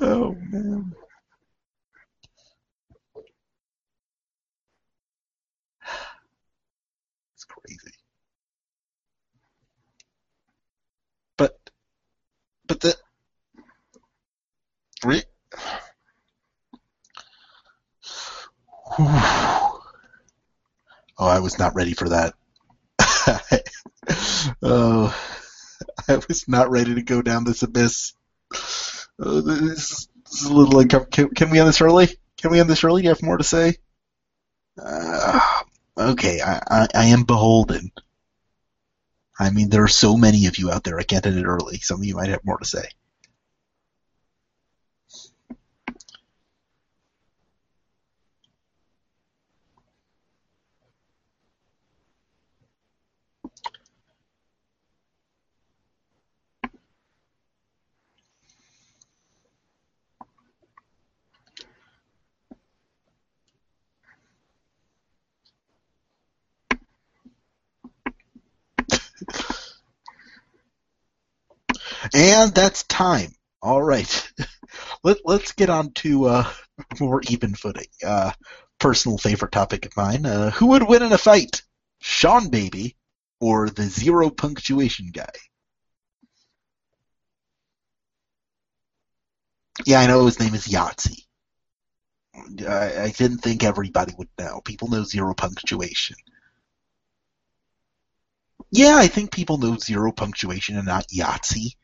Oh 0.00 0.34
man. 0.50 0.94
It's 7.34 7.44
crazy. 7.44 7.94
But 11.36 11.56
but 12.66 12.80
the 12.80 12.94
re- 15.04 15.22
oh, 18.98 19.80
I 21.18 21.40
was 21.40 21.58
not 21.58 21.74
ready 21.74 21.94
for 21.94 22.08
that. 22.10 22.34
oh, 24.62 25.14
I 26.08 26.16
was 26.28 26.44
not 26.48 26.70
ready 26.70 26.94
to 26.94 27.02
go 27.02 27.22
down 27.22 27.44
this 27.44 27.62
abyss. 27.62 28.12
Uh, 29.20 29.40
this, 29.40 29.60
is, 29.60 30.08
this, 30.24 30.42
is, 30.42 30.44
a 30.44 30.52
little 30.52 30.80
uncomfortable. 30.80 31.28
Can, 31.28 31.34
can, 31.34 31.50
we 31.50 31.58
end 31.58 31.68
this 31.68 31.80
early? 31.80 32.08
Can 32.36 32.50
we 32.50 32.60
end 32.60 32.68
this 32.68 32.84
early? 32.84 33.02
Do 33.02 33.06
you 33.06 33.10
have 33.10 33.22
more 33.22 33.38
to 33.38 33.44
say? 33.44 33.76
Uh, 34.82 35.40
okay, 35.96 36.40
I, 36.40 36.60
I, 36.68 36.88
I, 36.94 37.04
am 37.06 37.22
beholden. 37.24 37.92
I 39.38 39.50
mean, 39.50 39.68
there 39.68 39.84
are 39.84 39.88
so 39.88 40.16
many 40.16 40.46
of 40.46 40.58
you 40.58 40.70
out 40.70 40.82
there. 40.82 40.98
I 40.98 41.04
can't 41.04 41.24
end 41.26 41.38
it 41.38 41.44
early. 41.44 41.78
Some 41.78 42.00
of 42.00 42.04
you 42.04 42.16
might 42.16 42.28
have 42.28 42.44
more 42.44 42.58
to 42.58 42.64
say. 42.64 42.88
And 72.34 72.52
that's 72.52 72.82
time. 72.82 73.30
All 73.62 73.80
right. 73.80 74.32
Let, 75.04 75.18
let's 75.24 75.52
get 75.52 75.70
on 75.70 75.92
to 75.92 76.24
uh, 76.24 76.50
more 76.98 77.20
even 77.30 77.54
footing. 77.54 77.86
Uh, 78.04 78.32
personal 78.80 79.18
favorite 79.18 79.52
topic 79.52 79.86
of 79.86 79.96
mine. 79.96 80.26
Uh, 80.26 80.50
who 80.50 80.66
would 80.66 80.82
win 80.88 81.04
in 81.04 81.12
a 81.12 81.18
fight? 81.18 81.62
Seanbaby 82.02 82.96
or 83.40 83.70
the 83.70 83.84
zero 83.84 84.30
punctuation 84.30 85.10
guy? 85.12 85.30
Yeah, 89.86 90.00
I 90.00 90.08
know 90.08 90.26
his 90.26 90.40
name 90.40 90.54
is 90.54 90.66
Yahtzee. 90.66 91.22
I, 92.68 93.02
I 93.04 93.10
didn't 93.16 93.38
think 93.38 93.62
everybody 93.62 94.12
would 94.18 94.28
know. 94.40 94.60
People 94.60 94.88
know 94.88 95.04
zero 95.04 95.34
punctuation. 95.34 96.16
Yeah, 98.72 98.96
I 98.96 99.06
think 99.06 99.30
people 99.30 99.58
know 99.58 99.76
zero 99.76 100.10
punctuation 100.10 100.76
and 100.76 100.86
not 100.86 101.06
Yahtzee. 101.08 101.76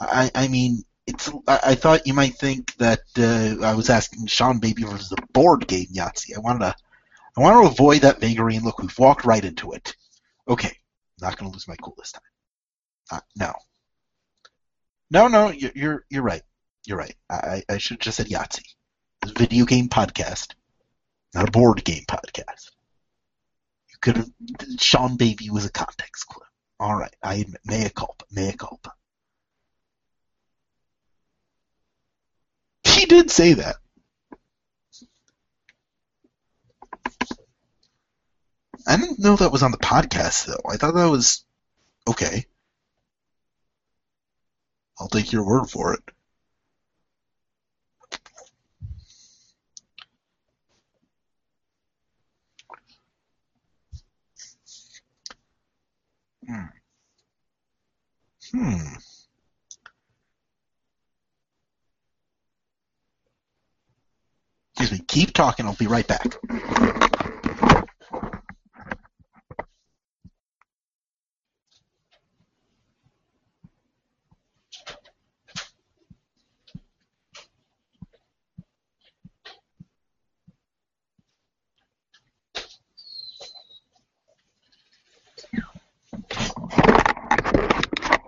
I, 0.00 0.30
I 0.34 0.48
mean, 0.48 0.82
it's. 1.06 1.30
I, 1.46 1.60
I, 1.66 1.74
thought 1.74 2.06
you 2.06 2.14
might 2.14 2.34
think 2.34 2.74
that 2.76 3.00
uh, 3.18 3.64
I 3.64 3.74
was 3.74 3.90
asking 3.90 4.26
Seanbaby 4.26 4.88
versus 4.88 5.12
a 5.12 5.32
board 5.32 5.66
game 5.66 5.86
Yahtzee. 5.92 6.36
I 6.36 6.40
wanted 6.40 6.60
to. 6.60 6.74
I 7.36 7.40
want 7.40 7.66
to 7.66 7.72
avoid 7.72 8.02
that 8.02 8.20
vagary 8.20 8.56
and 8.56 8.64
look. 8.64 8.78
We've 8.78 8.98
walked 8.98 9.24
right 9.24 9.44
into 9.44 9.72
it. 9.72 9.94
Okay, 10.48 10.76
not 11.20 11.36
going 11.36 11.50
to 11.50 11.54
lose 11.54 11.68
my 11.68 11.76
cool 11.76 11.94
this 11.98 12.12
time. 12.12 12.22
Uh, 13.10 13.20
no. 13.36 13.52
No, 15.10 15.28
no, 15.28 15.50
you're, 15.50 15.72
you're 15.74 16.04
you're 16.10 16.22
right. 16.22 16.42
You're 16.86 16.98
right. 16.98 17.14
I, 17.30 17.62
I 17.68 17.78
should 17.78 17.96
have 17.96 18.00
just 18.00 18.16
said 18.16 18.26
Yahtzee. 18.26 18.74
It's 19.22 19.32
a 19.32 19.38
video 19.38 19.64
game 19.64 19.88
podcast, 19.88 20.54
not 21.34 21.48
a 21.48 21.52
board 21.52 21.84
game 21.84 22.04
podcast. 22.08 22.70
You 23.90 23.96
could 24.00 24.16
have. 24.16 24.30
Seanbaby 24.76 25.50
was 25.50 25.66
a 25.66 25.70
context 25.70 26.26
clue. 26.26 26.42
All 26.80 26.96
right, 26.96 27.14
I 27.22 27.36
admit. 27.36 27.60
Mea 27.64 27.88
culpa. 27.90 28.24
Mea 28.30 28.52
culpa. 28.52 28.92
He 32.94 33.06
did 33.06 33.30
say 33.30 33.54
that. 33.54 33.76
I 38.86 38.96
didn't 38.96 39.18
know 39.18 39.36
that 39.36 39.52
was 39.52 39.62
on 39.62 39.72
the 39.72 39.76
podcast, 39.76 40.46
though. 40.46 40.70
I 40.70 40.78
thought 40.78 40.94
that 40.94 41.10
was 41.10 41.44
okay. 42.08 42.46
I'll 44.98 45.06
take 45.06 45.30
your 45.30 45.44
word 45.46 45.66
for 45.70 45.94
it. 45.94 46.02
Hmm. 56.46 56.66
Hmm. 58.52 59.03
Excuse 64.76 64.98
me. 64.98 65.04
Keep 65.06 65.34
talking. 65.34 65.66
I'll 65.66 65.74
be 65.74 65.86
right 65.86 66.06
back. 66.06 66.36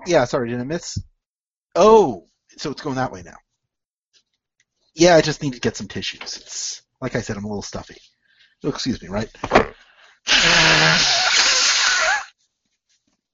Yeah, 0.06 0.24
sorry, 0.24 0.50
did 0.50 0.61
I 0.61 0.64
miss? 0.64 0.98
Oh, 1.74 2.26
so 2.56 2.70
it's 2.70 2.82
going 2.82 2.96
that 2.96 3.11
way 3.11 3.22
now. 3.22 3.37
Yeah, 4.96 5.14
I 5.14 5.20
just 5.20 5.42
need 5.42 5.52
to 5.52 5.61
get 5.61 5.76
some 5.76 5.88
tissues. 5.88 6.38
It's 6.38 6.82
like 7.02 7.14
I 7.16 7.20
said, 7.20 7.37
I'm 7.37 7.44
a 7.44 7.48
little 7.48 7.61
stuffy. 7.61 7.98
Oh, 8.64 8.70
excuse 8.70 9.00
me, 9.02 9.09
right? 9.09 9.28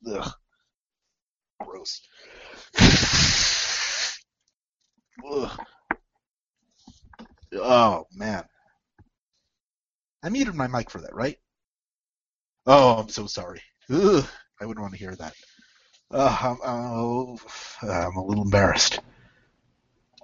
Ugh. 0.08 0.32
Gross. 1.60 2.00
Ugh. 5.24 5.60
Oh 7.54 8.06
man. 8.12 8.44
I 10.24 10.30
muted 10.30 10.56
my 10.56 10.66
mic 10.66 10.90
for 10.90 11.00
that, 11.00 11.14
right? 11.14 11.38
Oh, 12.66 12.96
I'm 12.96 13.08
so 13.08 13.26
sorry. 13.26 13.62
Ugh. 13.88 14.26
I 14.60 14.66
wouldn't 14.66 14.82
want 14.82 14.94
to 14.94 14.98
hear 14.98 15.14
that. 15.14 15.34
Uh, 16.10 16.36
I'm, 16.40 17.38
I'm 17.88 18.16
a 18.16 18.24
little 18.24 18.42
embarrassed. 18.42 18.98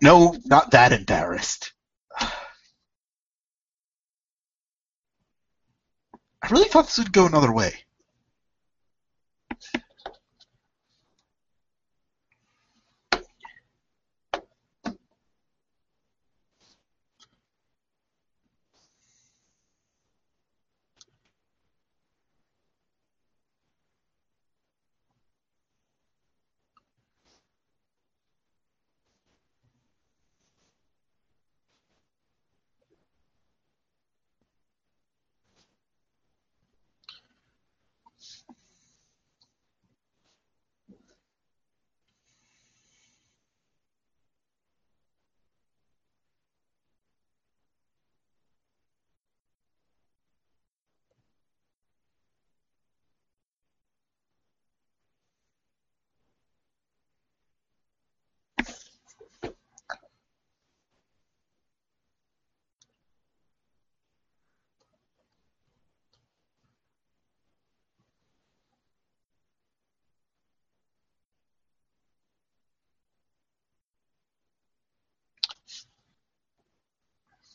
No, 0.03 0.37
not 0.45 0.71
that 0.73 0.93
embarrassed. 0.93 1.73
I 2.21 2.31
really 6.51 6.69
thought 6.69 6.87
this 6.87 6.99
would 6.99 7.13
go 7.13 7.27
another 7.27 7.53
way. 7.53 7.75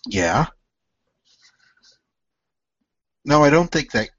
Yeah. 0.08 0.48
No, 3.26 3.44
I 3.44 3.50
don't 3.50 3.72
think 3.72 3.92
that. 3.92 4.10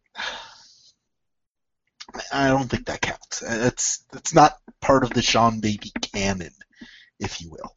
I 2.32 2.48
don't 2.48 2.68
think 2.68 2.86
that 2.86 3.00
counts. 3.00 3.42
It's 3.42 4.04
it's 4.14 4.34
not 4.34 4.58
part 4.80 5.04
of 5.04 5.10
the 5.10 5.20
Seanbaby 5.20 5.90
canon, 6.12 6.52
if 7.18 7.40
you 7.40 7.50
will. 7.50 7.74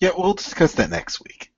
Yeah, 0.00 0.10
we'll 0.16 0.34
discuss 0.34 0.74
that 0.74 0.90
next 0.90 1.20
week. 1.22 1.50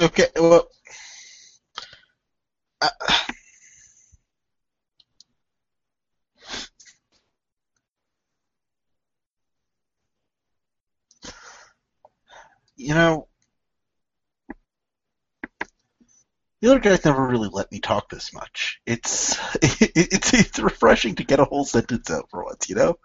Okay, 0.00 0.26
well, 0.36 0.68
uh, 2.82 2.88
you 12.76 12.94
know, 12.94 13.28
the 16.60 16.70
other 16.70 16.80
guys 16.80 17.04
never 17.04 17.26
really 17.26 17.48
let 17.52 17.70
me 17.70 17.80
talk 17.80 18.08
this 18.08 18.32
much. 18.32 18.80
It's 18.86 19.36
it's 19.62 20.34
it's 20.34 20.58
refreshing 20.58 21.14
to 21.16 21.24
get 21.24 21.40
a 21.40 21.44
whole 21.44 21.64
sentence 21.64 22.10
out 22.10 22.30
for 22.30 22.44
once, 22.44 22.68
you 22.68 22.76
know. 22.76 22.98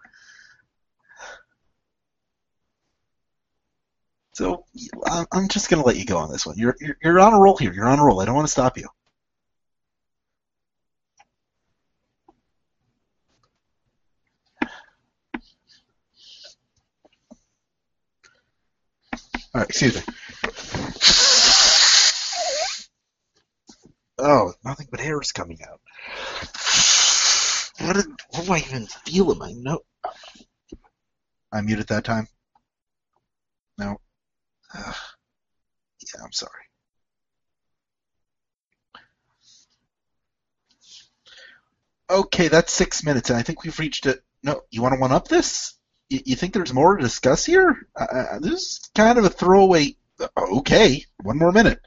So 4.34 4.64
I'm 5.06 5.26
I'm 5.32 5.48
just 5.48 5.68
gonna 5.68 5.84
let 5.84 5.96
you 5.96 6.04
go 6.06 6.18
on 6.18 6.30
this 6.30 6.46
one. 6.46 6.56
You're 6.56 6.76
you're, 6.80 6.96
you're 7.02 7.20
on 7.20 7.34
a 7.34 7.38
roll 7.40 7.56
here. 7.56 7.72
You're 7.72 7.88
on 7.88 7.98
a 7.98 8.04
roll. 8.04 8.20
I 8.20 8.24
don't 8.24 8.34
want 8.34 8.46
to 8.46 8.52
stop 8.52 8.78
you. 8.78 8.88
All 19.54 19.60
right, 19.60 19.68
excuse 19.68 19.94
me. 19.96 20.02
Oh, 24.18 24.52
nothing 24.64 24.88
but 24.90 25.00
hair 25.00 25.20
is 25.20 25.32
coming 25.32 25.58
out. 25.68 25.80
What, 27.86 27.96
did, 27.96 28.06
what 28.30 28.46
do 28.46 28.52
I 28.52 28.58
even 28.58 28.86
feel 28.86 29.32
in 29.32 29.38
my 29.38 29.52
nose? 29.52 29.80
I 31.52 31.60
muted 31.60 31.88
that 31.88 32.04
time. 32.04 32.28
No. 33.76 34.00
Ugh. 34.74 34.94
yeah, 36.00 36.22
I'm 36.24 36.32
sorry. 36.32 36.50
Okay, 42.08 42.48
that's 42.48 42.72
six 42.72 43.04
minutes, 43.04 43.28
and 43.28 43.38
I 43.38 43.42
think 43.42 43.64
we've 43.64 43.78
reached 43.78 44.06
it. 44.06 44.22
No, 44.42 44.62
you 44.70 44.80
want 44.80 44.94
to 44.94 45.00
one 45.00 45.12
up 45.12 45.28
this? 45.28 45.74
You, 46.12 46.20
you 46.26 46.36
think 46.36 46.52
there's 46.52 46.74
more 46.74 46.96
to 46.96 47.02
discuss 47.02 47.46
here? 47.46 47.88
Uh, 47.96 48.04
uh, 48.04 48.38
this 48.38 48.52
is 48.52 48.90
kind 48.94 49.18
of 49.18 49.24
a 49.24 49.30
throwaway. 49.30 49.96
Okay, 50.36 51.06
one 51.22 51.38
more 51.38 51.52
minute. 51.52 51.80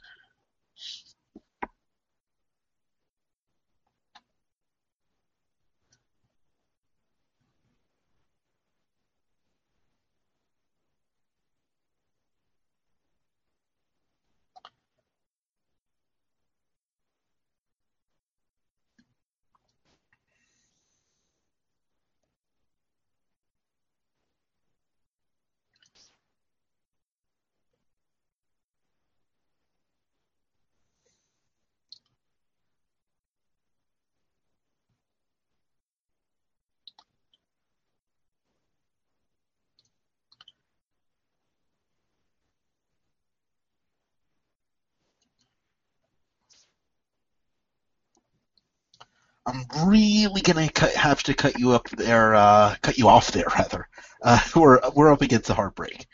Really 49.85 50.41
gonna 50.41 50.69
have 50.95 51.23
to 51.23 51.33
cut 51.33 51.59
you 51.59 51.71
up 51.71 51.89
there, 51.89 52.35
uh, 52.35 52.75
cut 52.81 52.97
you 52.97 53.07
off 53.07 53.31
there 53.31 53.47
rather. 53.57 53.87
Uh, 54.21 54.39
we're 54.55 54.79
we're 54.95 55.11
up 55.11 55.21
against 55.21 55.49
a 55.49 55.53
heartbreak. 55.53 56.05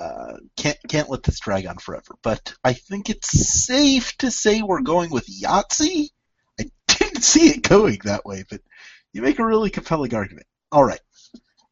Uh, 0.00 0.34
can't 0.56 0.78
can't 0.88 1.08
let 1.08 1.22
this 1.22 1.40
drag 1.40 1.66
on 1.66 1.78
forever. 1.78 2.14
But 2.22 2.54
I 2.62 2.74
think 2.74 3.08
it's 3.08 3.28
safe 3.28 4.16
to 4.18 4.30
say 4.30 4.62
we're 4.62 4.82
going 4.82 5.10
with 5.10 5.26
Yahtzee. 5.26 6.08
I 6.60 6.64
didn't 6.88 7.22
see 7.22 7.48
it 7.48 7.62
going 7.62 8.00
that 8.04 8.24
way, 8.24 8.44
but 8.48 8.60
you 9.12 9.22
make 9.22 9.38
a 9.38 9.46
really 9.46 9.70
compelling 9.70 10.14
argument. 10.14 10.46
All 10.70 10.84
right. 10.84 11.00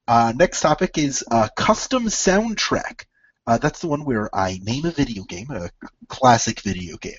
Uh, 0.07 0.33
next 0.37 0.61
topic 0.61 0.99
is 0.99 1.25
uh, 1.31 1.49
custom 1.57 2.05
soundtrack. 2.05 3.05
Uh, 3.47 3.59
that's 3.59 3.81
the 3.81 3.89
one 3.89 4.05
where 4.05 4.35
I 4.35 4.59
name 4.63 4.87
a 4.87 4.91
video 4.91 5.25
game, 5.25 5.51
a 5.51 5.71
classic 6.09 6.61
video 6.61 6.97
game 6.97 7.19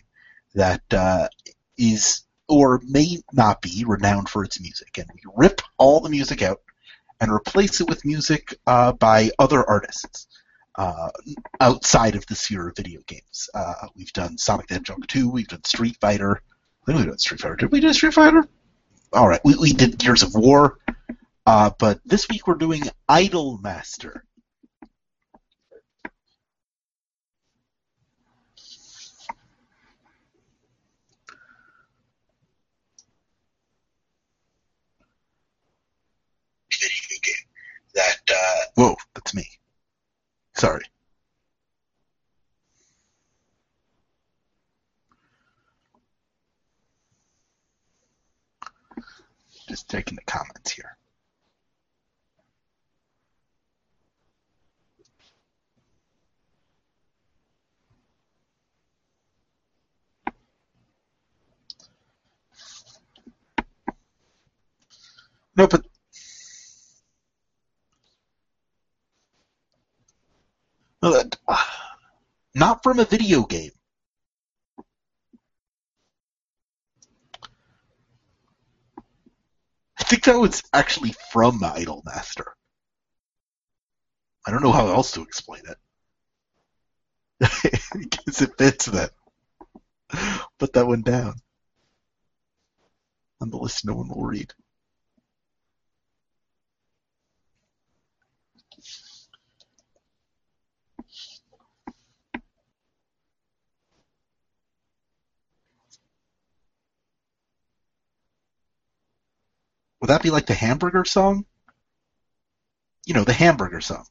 that 0.56 1.30
is 1.78 2.25
or 2.48 2.82
may 2.88 3.18
not 3.34 3.62
be 3.62 3.84
renowned 3.88 4.30
for 4.30 4.44
its 4.44 4.60
music, 4.62 4.98
and 4.98 5.10
we 5.14 5.22
rip 5.36 5.62
all 5.78 6.00
the 6.00 6.10
music 6.10 6.42
out 6.42 6.62
and 7.20 7.32
replace 7.32 7.82
it 7.82 7.90
with 7.90 8.06
music 8.06 8.56
uh, 8.68 8.92
by 8.92 9.32
other 9.40 9.68
artists 9.68 10.28
uh, 10.78 11.10
outside 11.60 12.16
of 12.16 12.26
the 12.28 12.36
sphere 12.36 12.68
of 12.68 12.76
video 12.76 13.02
games. 13.08 13.50
Uh, 13.54 13.88
we've 13.96 14.14
done 14.14 14.38
Sonic 14.38 14.68
the 14.68 14.76
Hedgehog 14.76 15.08
2, 15.08 15.30
we've 15.30 15.48
done 15.48 15.64
Street 15.64 15.98
Fighter. 16.00 16.42
I 16.84 16.92
think 16.92 17.00
we 17.00 17.12
did 17.12 17.22
Street 17.22 17.42
Fighter. 17.42 17.56
Did 17.56 17.72
we 17.72 17.80
do 17.80 17.94
Street 17.94 18.14
Fighter? 18.14 18.48
All 19.14 19.28
right, 19.28 19.42
we, 19.44 19.56
we 19.56 19.74
did 19.74 19.98
Gears 19.98 20.24
of 20.24 20.36
War. 20.36 20.78
Uh, 21.46 21.70
but 21.80 22.00
this 22.06 22.28
week 22.28 22.48
we're 22.48 22.56
doing 22.56 22.84
Idolmaster. 23.10 24.22
Video 36.72 37.20
game 37.22 37.34
that 37.94 38.15
uh, 38.32 38.62
whoa, 38.76 38.96
that's 39.14 39.34
me. 39.34 39.46
Sorry. 40.56 40.84
Just 49.68 49.90
taking 49.90 50.16
the 50.16 50.22
comments 50.24 50.72
here. 50.72 50.98
No, 65.58 65.68
but 65.68 65.82
no, 65.82 65.82
that, 65.82 65.86
uh, 70.95 70.95
not 72.56 72.84
from 72.84 73.00
a 73.00 73.06
video 73.06 73.44
game. 73.44 73.72
I 79.98 80.04
think 80.04 80.24
that 80.26 80.38
was 80.38 80.62
actually 80.74 81.16
from 81.32 81.60
Idolmaster. 81.62 82.46
I 84.46 84.52
don't 84.52 84.62
know 84.62 84.72
how 84.72 84.88
else 84.88 85.12
to 85.14 85.22
explain 85.22 85.64
it. 85.68 85.78
Because 87.94 88.42
it 88.42 88.58
fits 88.58 88.86
then. 88.86 89.10
Put 90.60 90.74
that 90.74 90.88
one 90.88 91.02
down. 91.02 91.36
On 93.42 93.50
the 93.50 93.58
list 93.58 93.86
no 93.86 93.96
one 93.96 94.10
will 94.10 94.26
read. 94.26 94.54
Would 110.06 110.12
that 110.12 110.22
be 110.22 110.30
like 110.30 110.46
the 110.46 110.54
hamburger 110.54 111.04
song? 111.04 111.46
You 113.08 113.16
know, 113.16 113.24
the 113.24 113.34
hamburger 113.34 113.82
song. 113.82 114.06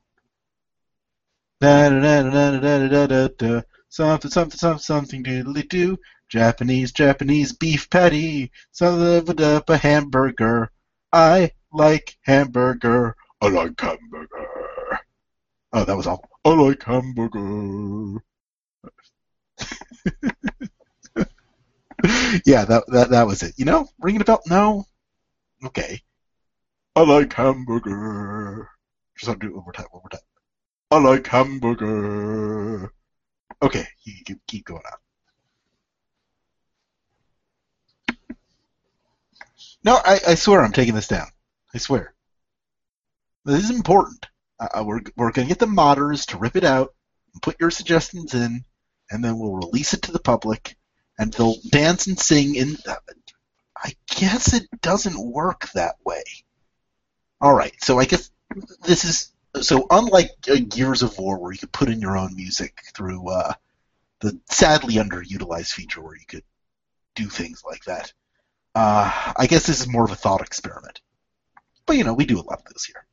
Something, 3.90 4.30
something, 4.32 4.58
something, 4.58 4.78
something, 4.80 5.22
doodly 5.22 5.68
do. 5.68 5.96
Japanese, 6.28 6.90
Japanese 6.90 7.52
beef 7.52 7.88
patty. 7.90 8.50
Something 8.72 9.40
up 9.40 9.70
a 9.70 9.76
hamburger. 9.76 10.72
I 11.12 11.52
like 11.72 12.16
hamburger. 12.22 13.14
I 13.40 13.50
like 13.50 13.80
hamburger. 13.80 14.98
Oh, 15.72 15.84
that 15.84 15.96
was 15.96 16.08
all. 16.08 16.28
I 16.44 16.48
like 16.48 16.82
hamburger. 16.82 18.20
yeah, 22.44 22.64
that, 22.64 22.82
that 22.88 23.10
that 23.10 23.28
was 23.28 23.44
it. 23.44 23.54
You 23.56 23.64
know, 23.64 23.86
ringing 24.00 24.22
a 24.22 24.24
bell? 24.24 24.42
No, 24.48 24.86
Okay. 25.64 26.02
I 26.96 27.00
like 27.02 27.32
hamburger. 27.32 28.68
Just 29.16 29.28
I'll 29.28 29.36
do 29.36 29.48
it 29.48 29.54
one 29.54 29.64
more 29.64 29.72
time, 29.72 29.86
one 29.90 30.02
more 30.02 30.10
time. 30.10 30.20
I 30.90 30.98
like 30.98 31.26
hamburger. 31.26 32.92
Okay, 33.62 33.86
you 34.04 34.24
can 34.24 34.40
keep 34.46 34.64
going 34.66 34.82
on. 34.84 34.98
No, 39.84 39.96
I, 39.96 40.20
I 40.28 40.34
swear 40.34 40.62
I'm 40.62 40.72
taking 40.72 40.94
this 40.94 41.08
down. 41.08 41.26
I 41.74 41.78
swear. 41.78 42.14
This 43.44 43.64
is 43.64 43.70
important. 43.70 44.26
Uh, 44.58 44.84
we're 44.84 45.00
we're 45.16 45.32
going 45.32 45.48
to 45.48 45.54
get 45.54 45.58
the 45.58 45.66
modders 45.66 46.26
to 46.26 46.38
rip 46.38 46.56
it 46.56 46.64
out 46.64 46.94
and 47.32 47.42
put 47.42 47.60
your 47.60 47.70
suggestions 47.70 48.34
in, 48.34 48.64
and 49.10 49.24
then 49.24 49.38
we'll 49.38 49.56
release 49.56 49.94
it 49.94 50.02
to 50.02 50.12
the 50.12 50.20
public, 50.20 50.76
and 51.18 51.32
they'll 51.32 51.56
dance 51.70 52.06
and 52.06 52.18
sing 52.18 52.54
in. 52.54 52.76
Uh, 52.86 52.94
I 53.84 53.94
guess 54.06 54.54
it 54.54 54.68
doesn't 54.80 55.18
work 55.18 55.68
that 55.74 55.96
way. 56.04 56.24
All 57.40 57.54
right, 57.54 57.74
so 57.82 57.98
I 57.98 58.06
guess 58.06 58.30
this 58.82 59.04
is 59.04 59.32
so 59.62 59.86
unlike 59.90 60.30
uh, 60.50 60.56
Gears 60.68 61.02
of 61.02 61.18
War, 61.18 61.38
where 61.38 61.52
you 61.52 61.58
could 61.58 61.72
put 61.72 61.90
in 61.90 62.00
your 62.00 62.16
own 62.16 62.34
music 62.34 62.80
through 62.94 63.28
uh, 63.28 63.52
the 64.20 64.40
sadly 64.46 64.94
underutilized 64.94 65.72
feature 65.72 66.02
where 66.02 66.16
you 66.16 66.24
could 66.26 66.44
do 67.14 67.26
things 67.26 67.62
like 67.64 67.84
that. 67.84 68.12
Uh, 68.74 69.32
I 69.36 69.46
guess 69.46 69.66
this 69.66 69.80
is 69.80 69.88
more 69.88 70.04
of 70.04 70.10
a 70.10 70.16
thought 70.16 70.40
experiment, 70.40 71.00
but 71.86 71.96
you 71.96 72.04
know 72.04 72.14
we 72.14 72.24
do 72.24 72.40
a 72.40 72.42
lot 72.42 72.60
of 72.60 72.64
those 72.64 72.84
here. 72.84 73.06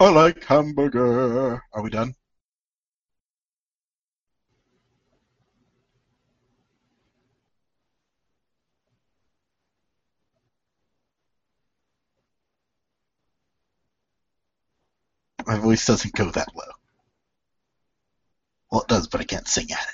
I 0.00 0.08
like 0.10 0.42
hamburger. 0.46 1.62
Are 1.72 1.82
we 1.82 1.90
done? 1.90 2.16
My 15.46 15.58
voice 15.58 15.84
doesn't 15.84 16.14
go 16.14 16.30
that 16.30 16.56
low. 16.56 16.72
Well, 18.72 18.80
it 18.82 18.88
does, 18.88 19.06
but 19.06 19.20
I 19.20 19.24
can't 19.24 19.46
sing 19.46 19.68
at 19.70 19.86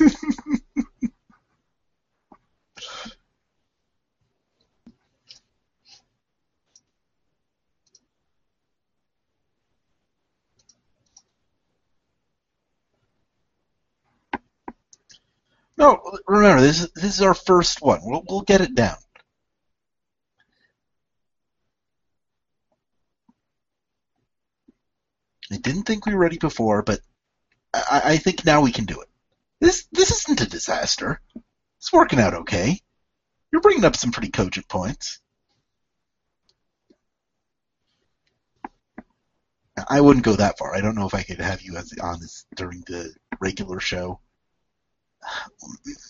it. 0.00 0.61
No, 15.82 16.00
remember 16.28 16.62
this. 16.62 16.82
Is, 16.82 16.92
this 16.92 17.14
is 17.16 17.22
our 17.22 17.34
first 17.34 17.82
one. 17.82 17.98
We'll 18.04 18.22
we'll 18.28 18.42
get 18.42 18.60
it 18.60 18.72
down. 18.72 18.94
I 25.50 25.56
didn't 25.56 25.82
think 25.82 26.06
we 26.06 26.14
were 26.14 26.20
ready 26.20 26.38
before, 26.38 26.84
but 26.84 27.00
I, 27.74 28.02
I 28.04 28.16
think 28.18 28.44
now 28.44 28.60
we 28.60 28.70
can 28.70 28.84
do 28.84 29.00
it. 29.00 29.08
This 29.60 29.88
this 29.90 30.12
isn't 30.12 30.40
a 30.40 30.48
disaster. 30.48 31.20
It's 31.78 31.92
working 31.92 32.20
out 32.20 32.34
okay. 32.34 32.78
You're 33.50 33.60
bringing 33.60 33.84
up 33.84 33.96
some 33.96 34.12
pretty 34.12 34.30
cogent 34.30 34.68
points. 34.68 35.18
I 39.88 40.00
wouldn't 40.00 40.24
go 40.24 40.36
that 40.36 40.58
far. 40.58 40.76
I 40.76 40.80
don't 40.80 40.94
know 40.94 41.06
if 41.06 41.14
I 41.14 41.24
could 41.24 41.40
have 41.40 41.60
you 41.62 41.76
as 41.76 41.92
on 42.00 42.20
this 42.20 42.46
during 42.54 42.84
the 42.86 43.12
regular 43.40 43.80
show 43.80 44.20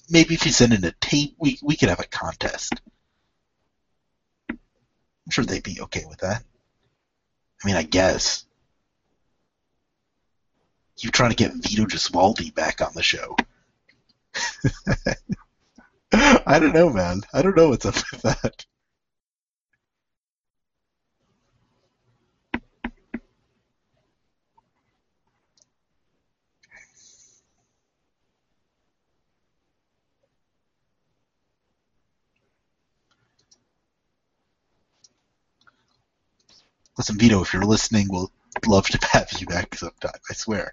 maybe 0.09 0.35
if 0.35 0.43
send 0.43 0.73
in 0.73 0.85
a 0.85 0.93
tape, 1.01 1.35
we 1.39 1.59
we 1.63 1.77
could 1.77 1.89
have 1.89 2.01
a 2.01 2.07
contest. 2.07 2.75
I'm 4.51 5.31
sure 5.31 5.45
they'd 5.45 5.63
be 5.63 5.81
okay 5.83 6.05
with 6.09 6.19
that. 6.19 6.43
I 7.63 7.67
mean, 7.67 7.77
I 7.77 7.83
guess. 7.83 8.45
You 10.99 11.11
trying 11.11 11.31
to 11.31 11.37
get 11.37 11.55
Vito 11.55 11.85
Gesualdi 11.85 12.55
back 12.55 12.81
on 12.81 12.93
the 12.95 13.03
show? 13.03 13.37
I 16.13 16.59
don't 16.59 16.75
know, 16.75 16.91
man. 16.91 17.23
I 17.33 17.43
don't 17.43 17.57
know 17.57 17.71
what's 17.71 17.87
up 17.87 17.95
with 18.13 18.23
that. 18.23 18.65
Listen, 37.03 37.19
Vito, 37.19 37.43
if 37.43 37.53
you're 37.53 37.65
listening, 37.65 38.07
we'll 38.09 38.31
love 38.65 38.87
to 38.87 39.09
have 39.11 39.29
you 39.37 39.45
back 39.45 39.75
sometime. 39.75 40.13
I 40.31 40.35
swear. 40.35 40.73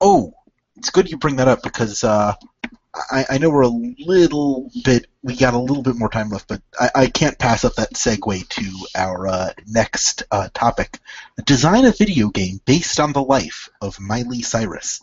Oh, 0.00 0.34
it's 0.74 0.90
good 0.90 1.08
you 1.08 1.18
bring 1.18 1.36
that 1.36 1.46
up 1.46 1.62
because 1.62 2.02
uh, 2.02 2.34
I, 3.10 3.26
I, 3.30 3.38
know 3.38 3.50
we're 3.50 3.62
a 3.62 3.68
little 3.68 4.70
bit, 4.84 5.06
we 5.22 5.36
got 5.36 5.54
a 5.54 5.58
little 5.58 5.82
bit 5.82 5.96
more 5.96 6.08
time 6.08 6.30
left, 6.30 6.48
but 6.48 6.62
I, 6.78 6.90
I 6.94 7.06
can't 7.06 7.38
pass 7.38 7.64
up 7.64 7.74
that 7.74 7.94
segue 7.94 8.48
to 8.48 8.86
our 8.94 9.26
uh, 9.26 9.50
next 9.66 10.22
uh, 10.30 10.48
topic. 10.54 10.98
Design 11.44 11.84
a 11.84 11.92
video 11.92 12.28
game 12.28 12.60
based 12.64 13.00
on 13.00 13.12
the 13.12 13.22
life 13.22 13.68
of 13.80 14.00
Miley 14.00 14.42
Cyrus. 14.42 15.00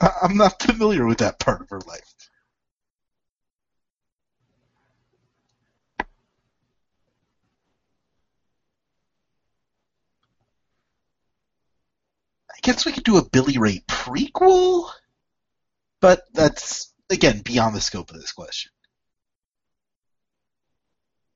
I, 0.00 0.10
I'm 0.22 0.36
not 0.36 0.62
familiar 0.62 1.06
with 1.06 1.18
that 1.18 1.38
part 1.38 1.62
of 1.62 1.70
her 1.70 1.80
life. 1.80 2.13
Guess 12.64 12.86
we 12.86 12.92
could 12.92 13.04
do 13.04 13.18
a 13.18 13.28
Billy 13.28 13.58
Ray 13.58 13.82
prequel, 13.86 14.88
but 16.00 16.22
that's 16.32 16.92
again 17.10 17.42
beyond 17.44 17.76
the 17.76 17.80
scope 17.80 18.10
of 18.10 18.16
this 18.16 18.32
question. 18.32 18.72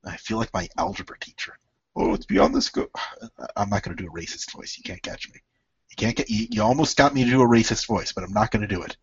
I 0.05 0.16
feel 0.16 0.39
like 0.39 0.53
my 0.55 0.68
algebra 0.79 1.18
teacher. 1.20 1.59
Oh, 1.95 2.14
it's 2.14 2.24
beyond 2.24 2.55
the 2.55 2.62
scope. 2.62 2.97
I'm 3.57 3.68
not 3.68 3.83
going 3.83 3.97
to 3.97 4.03
do 4.03 4.09
a 4.09 4.12
racist 4.12 4.53
voice. 4.53 4.76
You 4.79 4.85
can't 4.85 5.03
catch 5.03 5.29
me. 5.29 5.41
You 5.91 5.97
can't 5.97 6.16
get. 6.16 6.31
You, 6.31 6.47
you 6.51 6.62
almost 6.62 6.97
got 6.97 7.14
me 7.14 7.24
to 7.24 7.31
do 7.31 7.43
a 7.43 7.49
racist 7.49 7.87
voice, 7.87 8.12
but 8.12 8.24
I'm 8.24 8.33
not 8.33 8.51
going 8.51 8.62
to 8.66 8.74
do 8.74 8.83
it. 8.83 8.97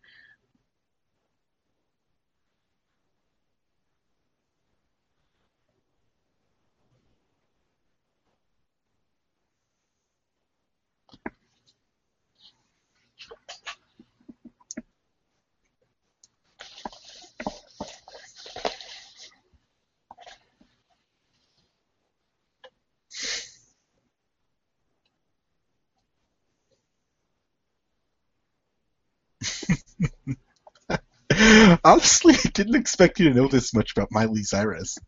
Honestly, 31.86 32.34
I 32.44 32.48
didn't 32.48 32.74
expect 32.74 33.20
you 33.20 33.28
to 33.28 33.34
know 33.34 33.46
this 33.46 33.72
much 33.72 33.92
about 33.92 34.10
Miley 34.10 34.42
Cyrus. 34.42 34.98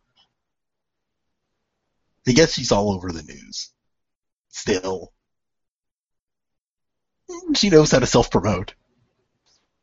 I 2.27 2.33
guess 2.33 2.53
she's 2.53 2.71
all 2.71 2.93
over 2.93 3.11
the 3.11 3.23
news. 3.23 3.73
Still. 4.51 5.13
She 7.57 7.69
knows 7.69 7.91
how 7.91 7.99
to 7.99 8.07
self 8.07 8.31
promote. 8.31 8.75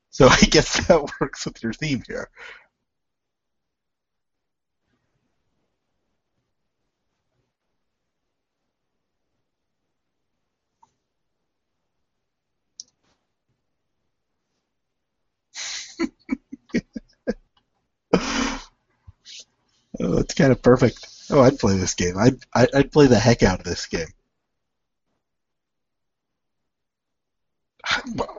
So 0.10 0.28
I 0.32 0.39
guess 0.39 0.88
that 0.88 1.12
works 1.20 1.46
with 1.46 1.62
your 1.62 1.74
theme 1.74 2.02
here. 2.08 2.30
Oh, 20.00 20.18
it's 20.18 20.34
kind 20.34 20.52
of 20.52 20.62
perfect. 20.62 21.08
Oh, 21.30 21.41
I'd 21.41 21.60
play 21.60 21.78
this 21.78 21.93
game. 21.93 22.18
I'd, 22.18 22.38
I'd 22.54 22.91
play 22.91 23.08
the 23.08 23.20
heck 23.20 23.43
out 23.43 23.60
of 23.60 23.66
this 23.66 23.86
game. 23.88 24.08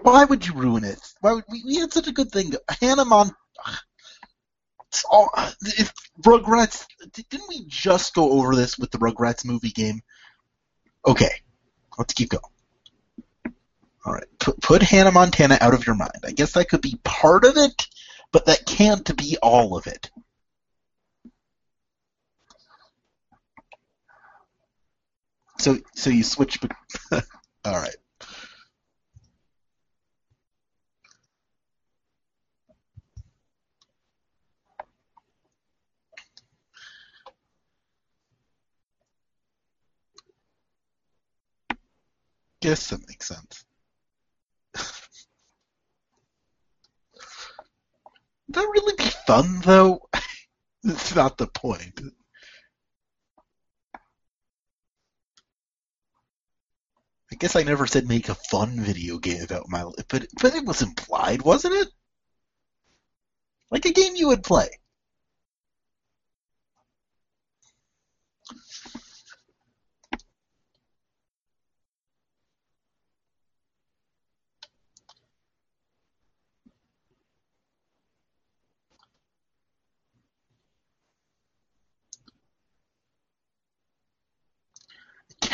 Why 0.03 0.25
would 0.25 0.47
you 0.47 0.55
ruin 0.55 0.85
it? 0.85 1.01
Why 1.21 1.33
would 1.33 1.45
we, 1.51 1.63
we 1.65 1.77
had 1.77 1.93
such 1.93 2.09
a 2.09 2.13
good 2.13 2.31
thing? 2.31 2.53
Hannah 2.81 3.05
Mon. 3.05 3.31
All, 5.11 5.31
if 5.63 5.93
Rugrats, 6.23 6.87
didn't 7.13 7.49
we 7.49 7.65
just 7.67 8.15
go 8.15 8.33
over 8.33 8.55
this 8.55 8.79
with 8.79 8.91
the 8.91 8.99
Rugrats 8.99 9.45
movie 9.45 9.71
game? 9.71 10.01
Okay, 11.07 11.31
let's 11.99 12.15
keep 12.15 12.31
going. 12.31 13.55
All 14.05 14.13
right, 14.13 14.25
put 14.39 14.83
Hannah 14.83 15.13
Montana 15.13 15.59
out 15.61 15.75
of 15.75 15.87
your 15.87 15.97
mind. 15.97 16.23
I 16.25 16.31
guess 16.33 16.53
that 16.53 16.69
could 16.69 16.81
be 16.81 16.99
part 17.03 17.45
of 17.45 17.57
it, 17.57 17.87
but 18.33 18.47
that 18.47 18.65
can't 18.65 19.17
be 19.17 19.37
all 19.43 19.77
of 19.77 19.87
it. 19.87 20.11
So 25.59 25.79
so 25.95 26.11
you 26.11 26.25
switch. 26.25 26.59
All 27.13 27.21
right. 27.65 27.97
Guess 42.61 42.91
that 42.91 43.01
makes 43.09 43.29
sense. 43.29 43.65
Would 48.49 48.55
that 48.57 48.61
really 48.63 48.95
be 48.97 49.11
fun, 49.27 49.61
though? 49.61 50.01
it's 50.85 51.15
not 51.15 51.39
the 51.39 51.47
point. 51.47 52.01
I 57.37 57.39
guess 57.39 57.55
I 57.55 57.65
never 57.65 57.87
said 57.87 58.09
make 58.09 58.31
a 58.31 58.35
fun 58.35 58.81
video 58.81 59.19
game 59.19 59.43
about 59.43 59.69
my 59.69 59.83
life, 59.83 60.07
but 60.09 60.27
but 60.41 60.55
it 60.55 60.65
was 60.65 60.81
implied, 60.81 61.43
wasn't 61.43 61.75
it? 61.75 61.89
Like 63.71 63.85
a 63.85 63.93
game 63.93 64.17
you 64.17 64.29
would 64.29 64.43
play. 64.43 64.71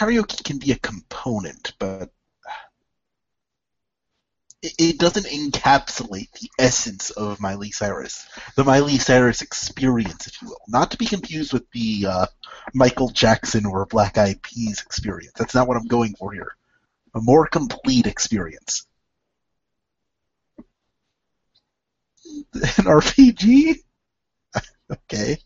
Karaoke 0.03 0.42
can 0.42 0.59
be 0.59 0.72
a 0.72 0.78
component, 0.78 1.74
but 1.78 2.11
it, 4.62 4.98
doesn't 4.98 5.26
encapsulate 5.26 6.30
the 6.32 6.48
essence 6.59 7.11
of 7.11 7.40
Miley 7.40 7.72
Cyrus, 7.72 8.28
the 8.57 8.62
Miley 8.62 8.98
Cyrus 8.98 9.42
experience, 9.42 10.26
if 10.28 10.40
you 10.40 10.48
will. 10.48 10.61
Not 10.68 10.92
to 10.92 10.98
be 10.98 11.07
confused 11.07 11.53
with 11.53 11.68
the 11.72 12.07
uh, 12.09 12.26
Michael 12.72 13.09
Jackson 13.09 13.66
or 13.66 13.86
Black 13.86 14.18
Eyed 14.18 14.40
Peas 14.42 14.80
experience. 14.80 15.32
That's 15.36 15.55
not 15.55 15.66
what 15.66 15.76
I'm 15.76 15.88
going 15.88 16.14
for 16.14 16.32
here. 16.32 16.55
A 17.14 17.20
more 17.20 17.46
complete 17.46 18.07
experience. 18.07 18.86
An 22.55 22.84
RPG? 22.86 23.78
okay. 24.92 25.38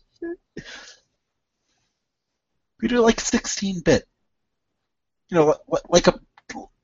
We 2.81 2.87
do 2.87 2.99
like 2.99 3.19
16 3.19 3.79
bit 3.81 4.07
you 5.29 5.35
know, 5.37 5.55
like 5.89 6.07
a 6.07 6.19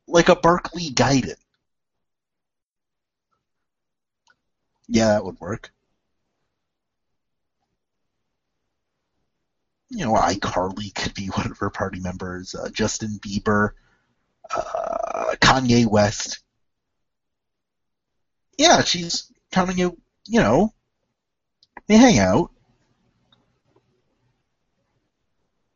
like 0.07 0.29
a 0.29 0.35
Barkley 0.35 0.89
Gaiden. 0.89 1.35
Yeah, 4.87 5.09
that 5.09 5.25
would 5.25 5.39
work. 5.41 5.71
You 9.89 10.05
know, 10.05 10.13
iCarly 10.15 10.93
could 10.93 11.13
be 11.13 11.27
one 11.35 11.51
of 11.51 11.57
her 11.59 11.69
party 11.69 11.99
members. 11.99 12.55
Uh, 12.55 12.69
Justin 12.69 13.19
Bieber, 13.19 13.71
uh, 14.55 15.35
Kanye 15.41 15.85
West. 15.87 16.39
Yeah, 18.57 18.83
she's 18.83 19.31
counting 19.51 19.77
you. 19.77 19.97
You 20.25 20.39
know, 20.41 20.73
they 21.87 21.97
hang 21.97 22.19
out. 22.19 22.51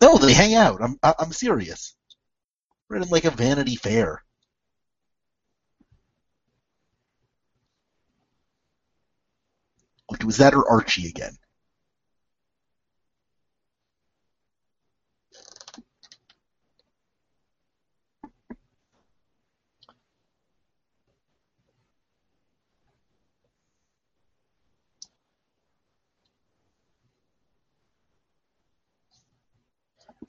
No, 0.01 0.18
they 0.18 0.34
hang 0.34 0.55
out. 0.55 0.82
I'm 0.82 0.97
I'm 1.03 1.32
serious. 1.34 1.97
We're 2.90 3.00
like 3.00 3.24
a 3.24 3.32
Vanity 3.32 3.78
Fair. 3.78 4.24
Was 10.26 10.36
that 10.40 10.54
or 10.54 10.70
Archie 10.70 11.08
again? 11.08 11.38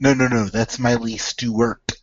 No, 0.01 0.13
no, 0.13 0.27
no. 0.27 0.47
That's 0.47 0.81
Miley 0.81 1.19
Stewart. 1.19 1.97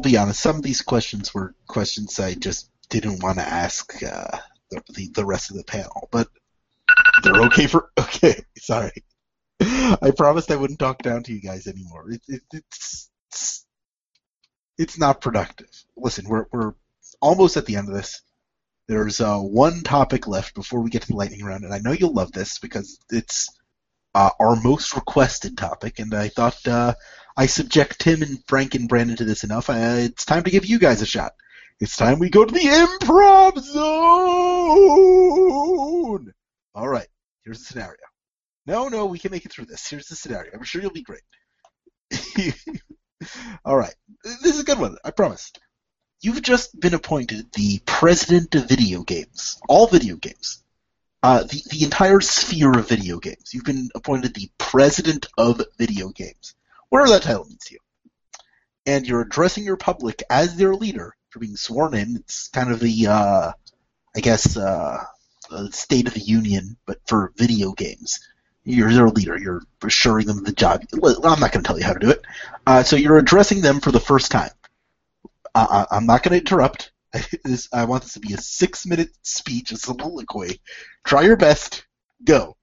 I'll 0.00 0.10
be 0.10 0.16
honest. 0.16 0.40
Some 0.40 0.56
of 0.56 0.62
these 0.62 0.80
questions 0.80 1.34
were 1.34 1.54
questions 1.66 2.18
I 2.18 2.32
just 2.32 2.70
didn't 2.88 3.22
want 3.22 3.36
to 3.36 3.44
ask 3.44 4.02
uh, 4.02 4.38
the, 4.70 4.80
the 4.94 5.10
the 5.16 5.26
rest 5.26 5.50
of 5.50 5.58
the 5.58 5.64
panel, 5.64 6.08
but 6.10 6.26
they're 7.22 7.42
okay 7.42 7.66
for 7.66 7.90
okay. 8.00 8.42
Sorry, 8.56 8.92
I 9.60 10.10
promised 10.16 10.50
I 10.50 10.56
wouldn't 10.56 10.78
talk 10.78 11.02
down 11.02 11.22
to 11.24 11.34
you 11.34 11.42
guys 11.42 11.66
anymore. 11.66 12.12
It, 12.12 12.22
it, 12.28 12.40
it's, 12.50 13.10
it's 13.28 13.66
it's 14.78 14.98
not 14.98 15.20
productive. 15.20 15.68
Listen, 15.98 16.26
we're 16.26 16.46
we're 16.50 16.72
almost 17.20 17.58
at 17.58 17.66
the 17.66 17.76
end 17.76 17.90
of 17.90 17.94
this. 17.94 18.22
There's 18.88 19.20
uh, 19.20 19.38
one 19.40 19.82
topic 19.82 20.26
left 20.26 20.54
before 20.54 20.80
we 20.80 20.88
get 20.88 21.02
to 21.02 21.08
the 21.08 21.16
lightning 21.16 21.44
round, 21.44 21.64
and 21.64 21.74
I 21.74 21.78
know 21.78 21.92
you'll 21.92 22.14
love 22.14 22.32
this 22.32 22.58
because 22.58 22.98
it's 23.10 23.50
uh, 24.14 24.30
our 24.40 24.56
most 24.62 24.96
requested 24.96 25.58
topic, 25.58 25.98
and 25.98 26.14
I 26.14 26.28
thought 26.28 26.66
uh, 26.66 26.94
I 27.36 27.46
subject 27.46 28.00
Tim 28.00 28.22
and 28.22 28.42
Frank 28.46 28.74
and 28.74 28.88
Brandon 28.88 29.16
to 29.16 29.24
this 29.24 29.44
enough. 29.44 29.70
It's 29.70 30.24
time 30.24 30.42
to 30.44 30.50
give 30.50 30.66
you 30.66 30.78
guys 30.78 31.02
a 31.02 31.06
shot. 31.06 31.32
It's 31.80 31.96
time 31.96 32.18
we 32.18 32.28
go 32.28 32.44
to 32.44 32.52
the 32.52 32.60
improv 32.60 33.58
zone. 33.58 33.80
All 36.74 36.88
right, 36.88 37.08
here's 37.44 37.60
the 37.60 37.64
scenario. 37.64 37.96
No, 38.66 38.88
no, 38.88 39.06
we 39.06 39.18
can 39.18 39.30
make 39.30 39.46
it 39.46 39.52
through 39.52 39.64
this. 39.64 39.88
Here's 39.88 40.08
the 40.08 40.16
scenario. 40.16 40.52
I'm 40.52 40.62
sure 40.62 40.82
you'll 40.82 40.90
be 40.90 41.02
great. 41.02 41.22
All 43.64 43.76
right, 43.76 43.94
this 44.22 44.54
is 44.54 44.60
a 44.60 44.64
good 44.64 44.78
one. 44.78 44.96
I 45.04 45.10
promise. 45.10 45.52
You've 46.20 46.42
just 46.42 46.78
been 46.78 46.92
appointed 46.92 47.50
the 47.52 47.80
president 47.86 48.54
of 48.54 48.68
video 48.68 49.02
games, 49.02 49.58
all 49.68 49.86
video 49.86 50.16
games, 50.16 50.62
uh, 51.22 51.44
the 51.44 51.62
the 51.70 51.84
entire 51.84 52.20
sphere 52.20 52.78
of 52.78 52.88
video 52.88 53.18
games. 53.18 53.54
You've 53.54 53.64
been 53.64 53.88
appointed 53.94 54.34
the 54.34 54.50
president 54.58 55.28
of 55.38 55.62
video 55.78 56.10
games, 56.10 56.54
whatever 56.90 57.10
that 57.10 57.22
title 57.22 57.46
means 57.46 57.64
to 57.66 57.74
you, 57.74 57.80
and 58.86 59.06
you're 59.06 59.22
addressing 59.22 59.64
your 59.64 59.76
public 59.76 60.22
as 60.30 60.56
their 60.56 60.74
leader. 60.74 61.14
You're 61.34 61.40
being 61.40 61.56
sworn 61.56 61.94
in. 61.94 62.16
It's 62.16 62.48
kind 62.48 62.70
of 62.70 62.80
the, 62.80 63.06
uh, 63.06 63.52
I 64.16 64.20
guess, 64.20 64.56
uh, 64.56 65.04
State 65.70 66.06
of 66.06 66.14
the 66.14 66.20
Union, 66.20 66.76
but 66.86 66.98
for 67.06 67.32
video 67.36 67.72
games. 67.72 68.20
You're 68.64 68.92
their 68.92 69.08
leader. 69.08 69.38
You're 69.38 69.62
assuring 69.82 70.26
them 70.26 70.44
the 70.44 70.52
job. 70.52 70.82
Well, 70.92 71.16
I'm 71.24 71.40
not 71.40 71.52
going 71.52 71.62
to 71.62 71.66
tell 71.66 71.78
you 71.78 71.84
how 71.84 71.94
to 71.94 71.98
do 71.98 72.10
it. 72.10 72.22
Uh, 72.66 72.82
so 72.82 72.96
you're 72.96 73.18
addressing 73.18 73.62
them 73.62 73.80
for 73.80 73.90
the 73.90 74.00
first 74.00 74.30
time. 74.30 74.50
Uh, 75.54 75.86
I'm 75.90 76.06
not 76.06 76.22
going 76.22 76.32
to 76.32 76.38
interrupt. 76.38 76.92
I 77.72 77.84
want 77.84 78.02
this 78.02 78.12
to 78.14 78.20
be 78.20 78.34
a 78.34 78.38
six-minute 78.38 79.10
speech, 79.22 79.72
a 79.72 79.76
soliloquy. 79.76 80.60
Try 81.04 81.22
your 81.22 81.36
best. 81.36 81.86
Go. 82.22 82.56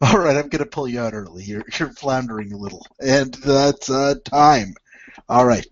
All 0.12 0.18
right, 0.18 0.36
I'm 0.36 0.48
going 0.48 0.64
to 0.64 0.66
pull 0.66 0.88
you 0.88 1.00
out 1.00 1.14
early. 1.14 1.44
You're, 1.44 1.64
you're 1.78 1.90
floundering 1.90 2.52
a 2.52 2.56
little, 2.56 2.86
and 3.00 3.34
that's 3.34 3.90
uh, 3.90 4.14
time. 4.24 4.74
All 5.28 5.44
right. 5.44 5.66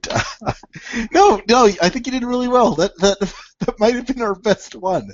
no, 1.13 1.41
no, 1.49 1.65
I 1.81 1.89
think 1.89 2.07
you 2.07 2.13
did 2.13 2.25
really 2.25 2.49
well. 2.49 2.75
That 2.75 2.97
that 2.99 3.19
that 3.61 3.81
might 3.81 3.95
have 3.95 4.07
been 4.07 4.21
our 4.21 4.35
best 4.35 4.75
one. 4.75 5.13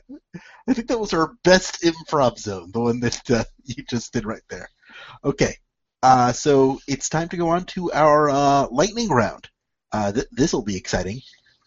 I 0.66 0.72
think 0.72 0.88
that 0.88 0.98
was 0.98 1.12
our 1.12 1.34
best 1.44 1.82
improv 1.82 2.38
zone, 2.38 2.70
the 2.72 2.80
one 2.80 3.00
that 3.00 3.30
uh, 3.30 3.44
you 3.64 3.84
just 3.88 4.12
did 4.12 4.26
right 4.26 4.42
there. 4.48 4.68
Okay, 5.24 5.56
uh, 6.02 6.32
so 6.32 6.80
it's 6.88 7.08
time 7.08 7.28
to 7.28 7.36
go 7.36 7.48
on 7.50 7.66
to 7.66 7.92
our 7.92 8.30
uh, 8.30 8.66
lightning 8.70 9.10
round. 9.10 9.48
Uh, 9.92 10.10
th- 10.10 10.26
this 10.32 10.52
will 10.52 10.62
be 10.64 10.76
exciting. 10.76 11.20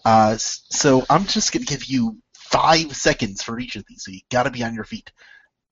Uh, 0.04 0.36
so 0.38 1.06
I'm 1.10 1.26
just 1.26 1.54
going 1.54 1.66
to 1.66 1.74
give 1.74 1.86
you 1.86 2.18
five 2.34 2.96
seconds 2.96 3.42
for 3.42 3.60
each 3.60 3.76
of 3.78 3.86
these, 3.88 4.04
so 4.04 4.12
you 4.12 4.20
got 4.30 4.44
to 4.44 4.52
be 4.52 4.64
on 4.64 4.74
your 4.74 4.84
feet. 4.84 5.12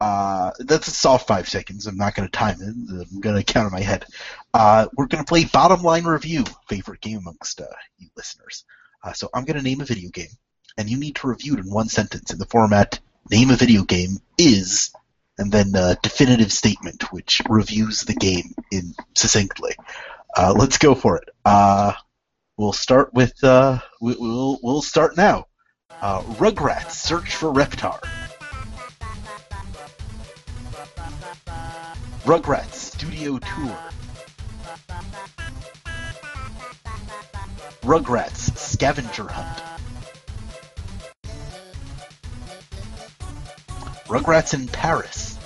Uh, 0.02 0.52
that's 0.60 0.88
a 0.88 0.92
soft 0.92 1.28
five 1.28 1.48
seconds. 1.48 1.88
I'm 1.88 1.98
not 1.98 2.16
going 2.16 2.28
to 2.28 2.32
time 2.32 2.58
it. 2.62 3.08
I'm 3.12 3.20
going 3.22 3.38
to 3.38 3.44
count 3.44 3.68
in 3.68 3.74
my 3.74 3.82
head. 3.82 4.06
Uh, 4.54 4.88
we're 4.96 5.08
going 5.08 5.24
to 5.24 5.28
play 5.28 5.46
bottom 5.46 5.82
line 5.82 6.04
review, 6.04 6.44
favorite 6.68 7.02
game 7.02 7.20
amongst 7.20 7.62
uh, 7.62 7.66
you 7.98 8.10
listeners. 8.18 8.66
Uh, 9.04 9.14
so 9.14 9.30
I'm 9.34 9.46
going 9.46 9.58
to 9.58 9.64
name 9.64 9.82
a 9.82 9.86
video 9.86 10.10
game, 10.10 10.30
and 10.78 10.90
you 10.90 10.98
need 10.98 11.16
to 11.18 11.28
review 11.28 11.54
it 11.54 11.60
in 11.60 11.72
one 11.72 11.88
sentence 11.88 12.34
in 12.34 12.40
the 12.40 12.46
format 12.46 13.00
name 13.32 13.50
a 13.52 13.56
video 13.56 13.84
game 13.84 14.18
is, 14.38 14.94
and 15.38 15.52
then 15.52 15.72
a 15.76 15.98
definitive 16.04 16.52
statement 16.52 17.12
which 17.14 17.42
reviews 17.50 18.02
the 18.02 18.14
game 18.14 18.54
in 18.72 18.94
succinctly. 19.16 19.76
Uh, 20.36 20.54
let's 20.56 20.78
go 20.78 20.94
for 20.94 21.18
it. 21.18 21.30
Uh, 21.46 21.94
we'll 22.58 22.74
start 22.74 23.14
with 23.14 23.34
we, 24.02 24.14
will 24.16 24.60
we'll 24.62 24.82
start 24.82 25.16
now. 25.16 25.46
Rugrats 26.02 26.92
Search 26.92 27.36
for 27.36 27.52
Reptar. 27.52 28.25
Rugrats 32.26 32.74
Studio 32.74 33.38
Tour. 33.38 33.78
Rugrats 37.84 38.58
Scavenger 38.58 39.28
Hunt. 39.28 39.80
Rugrats 44.08 44.56
in 44.56 44.68
Paris. 44.70 45.38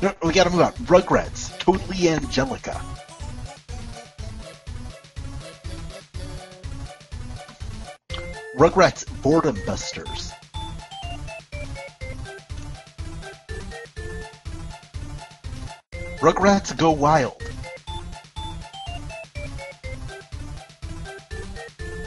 No, 0.00 0.14
we 0.22 0.32
gotta 0.32 0.48
move 0.48 0.62
on. 0.62 0.72
Rugrats 0.86 1.58
Totally 1.58 2.08
Angelica. 2.08 2.80
Rugrats 8.56 9.04
Boredom 9.20 9.58
Busters. 9.66 10.33
Rugrats 16.24 16.74
Go 16.74 16.90
Wild. 16.90 17.36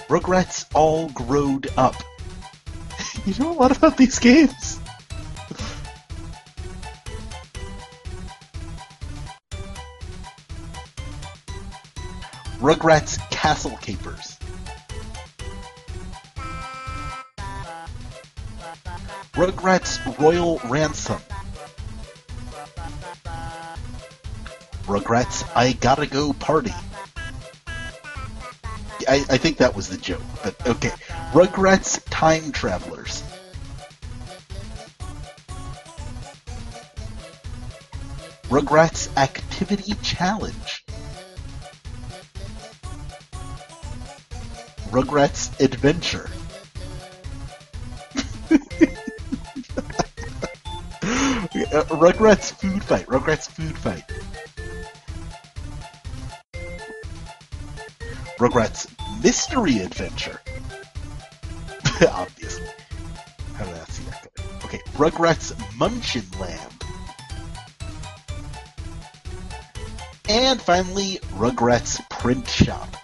Rugrats 0.08 0.66
All 0.74 1.10
Growed 1.10 1.68
Up. 1.78 1.94
you 3.28 3.36
know 3.38 3.52
a 3.52 3.54
lot 3.54 3.78
about 3.78 3.96
these 3.96 4.18
games. 4.18 4.80
Rugrats 12.58 13.20
Castle 13.30 13.78
Capers. 13.82 14.40
Rugrats 19.34 20.20
Royal 20.20 20.60
Ransom. 20.68 21.22
Rugrats 24.88 25.44
I 25.54 25.74
Gotta 25.74 26.08
Go 26.08 26.32
Party. 26.32 26.74
I, 29.06 29.26
I 29.30 29.38
think 29.38 29.58
that 29.58 29.76
was 29.76 29.90
the 29.90 29.98
joke, 29.98 30.22
but 30.44 30.56
okay. 30.66 30.92
Rugrats 31.34 32.02
Time 32.10 32.54
Travelers. 32.54 33.22
Rugrats 38.44 39.16
Activity 39.18 39.94
Challenge. 40.02 40.86
Rugrats 44.90 45.60
Adventure. 45.60 46.30
Uh, 51.58 51.84
Rugrats 51.90 52.52
Food 52.54 52.84
Fight. 52.84 53.08
Rugrats 53.08 53.50
Food 53.50 53.78
Fight. 53.78 54.04
Rugrats 58.38 58.88
Mystery 59.24 59.80
Adventure. 59.80 60.40
Obviously. 62.08 62.68
How 63.56 63.66
did 63.66 63.74
I 63.74 63.86
see 63.86 64.04
that 64.04 64.30
coming? 64.36 64.52
Okay, 64.66 64.78
Rugrats 64.94 65.54
Munchin 65.78 66.40
Land. 66.40 66.78
And 70.30 70.62
finally, 70.62 71.18
Rugrats 71.38 72.08
Print 72.10 72.48
Shop. 72.48 72.96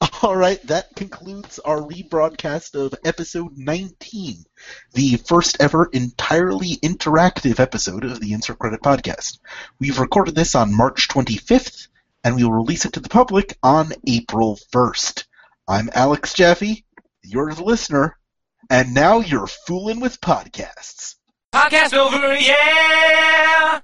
All 0.22 0.36
right, 0.36 0.64
that 0.68 0.94
concludes 0.94 1.58
our 1.58 1.78
rebroadcast 1.78 2.74
of 2.74 2.94
episode 3.04 3.58
19, 3.58 4.44
the 4.92 5.16
first 5.16 5.56
ever 5.58 5.88
entirely 5.92 6.76
interactive 6.76 7.58
episode 7.58 8.04
of 8.04 8.20
the 8.20 8.34
Insert 8.34 8.60
Credit 8.60 8.82
Podcast. 8.82 9.40
We've 9.80 9.98
recorded 9.98 10.36
this 10.36 10.54
on 10.54 10.76
March 10.76 11.08
25th, 11.08 11.88
and 12.24 12.34
we 12.34 12.42
will 12.42 12.52
release 12.52 12.86
it 12.86 12.94
to 12.94 13.00
the 13.00 13.08
public 13.08 13.56
on 13.62 13.92
April 14.08 14.58
1st. 14.72 15.24
I'm 15.68 15.90
Alex 15.94 16.32
Jaffe, 16.34 16.84
you're 17.22 17.52
the 17.52 17.62
listener, 17.62 18.18
and 18.70 18.94
now 18.94 19.20
you're 19.20 19.46
fooling 19.46 20.00
with 20.00 20.20
podcasts. 20.20 21.16
Podcast 21.52 21.92
over, 21.96 22.34
yeah! 22.34 23.80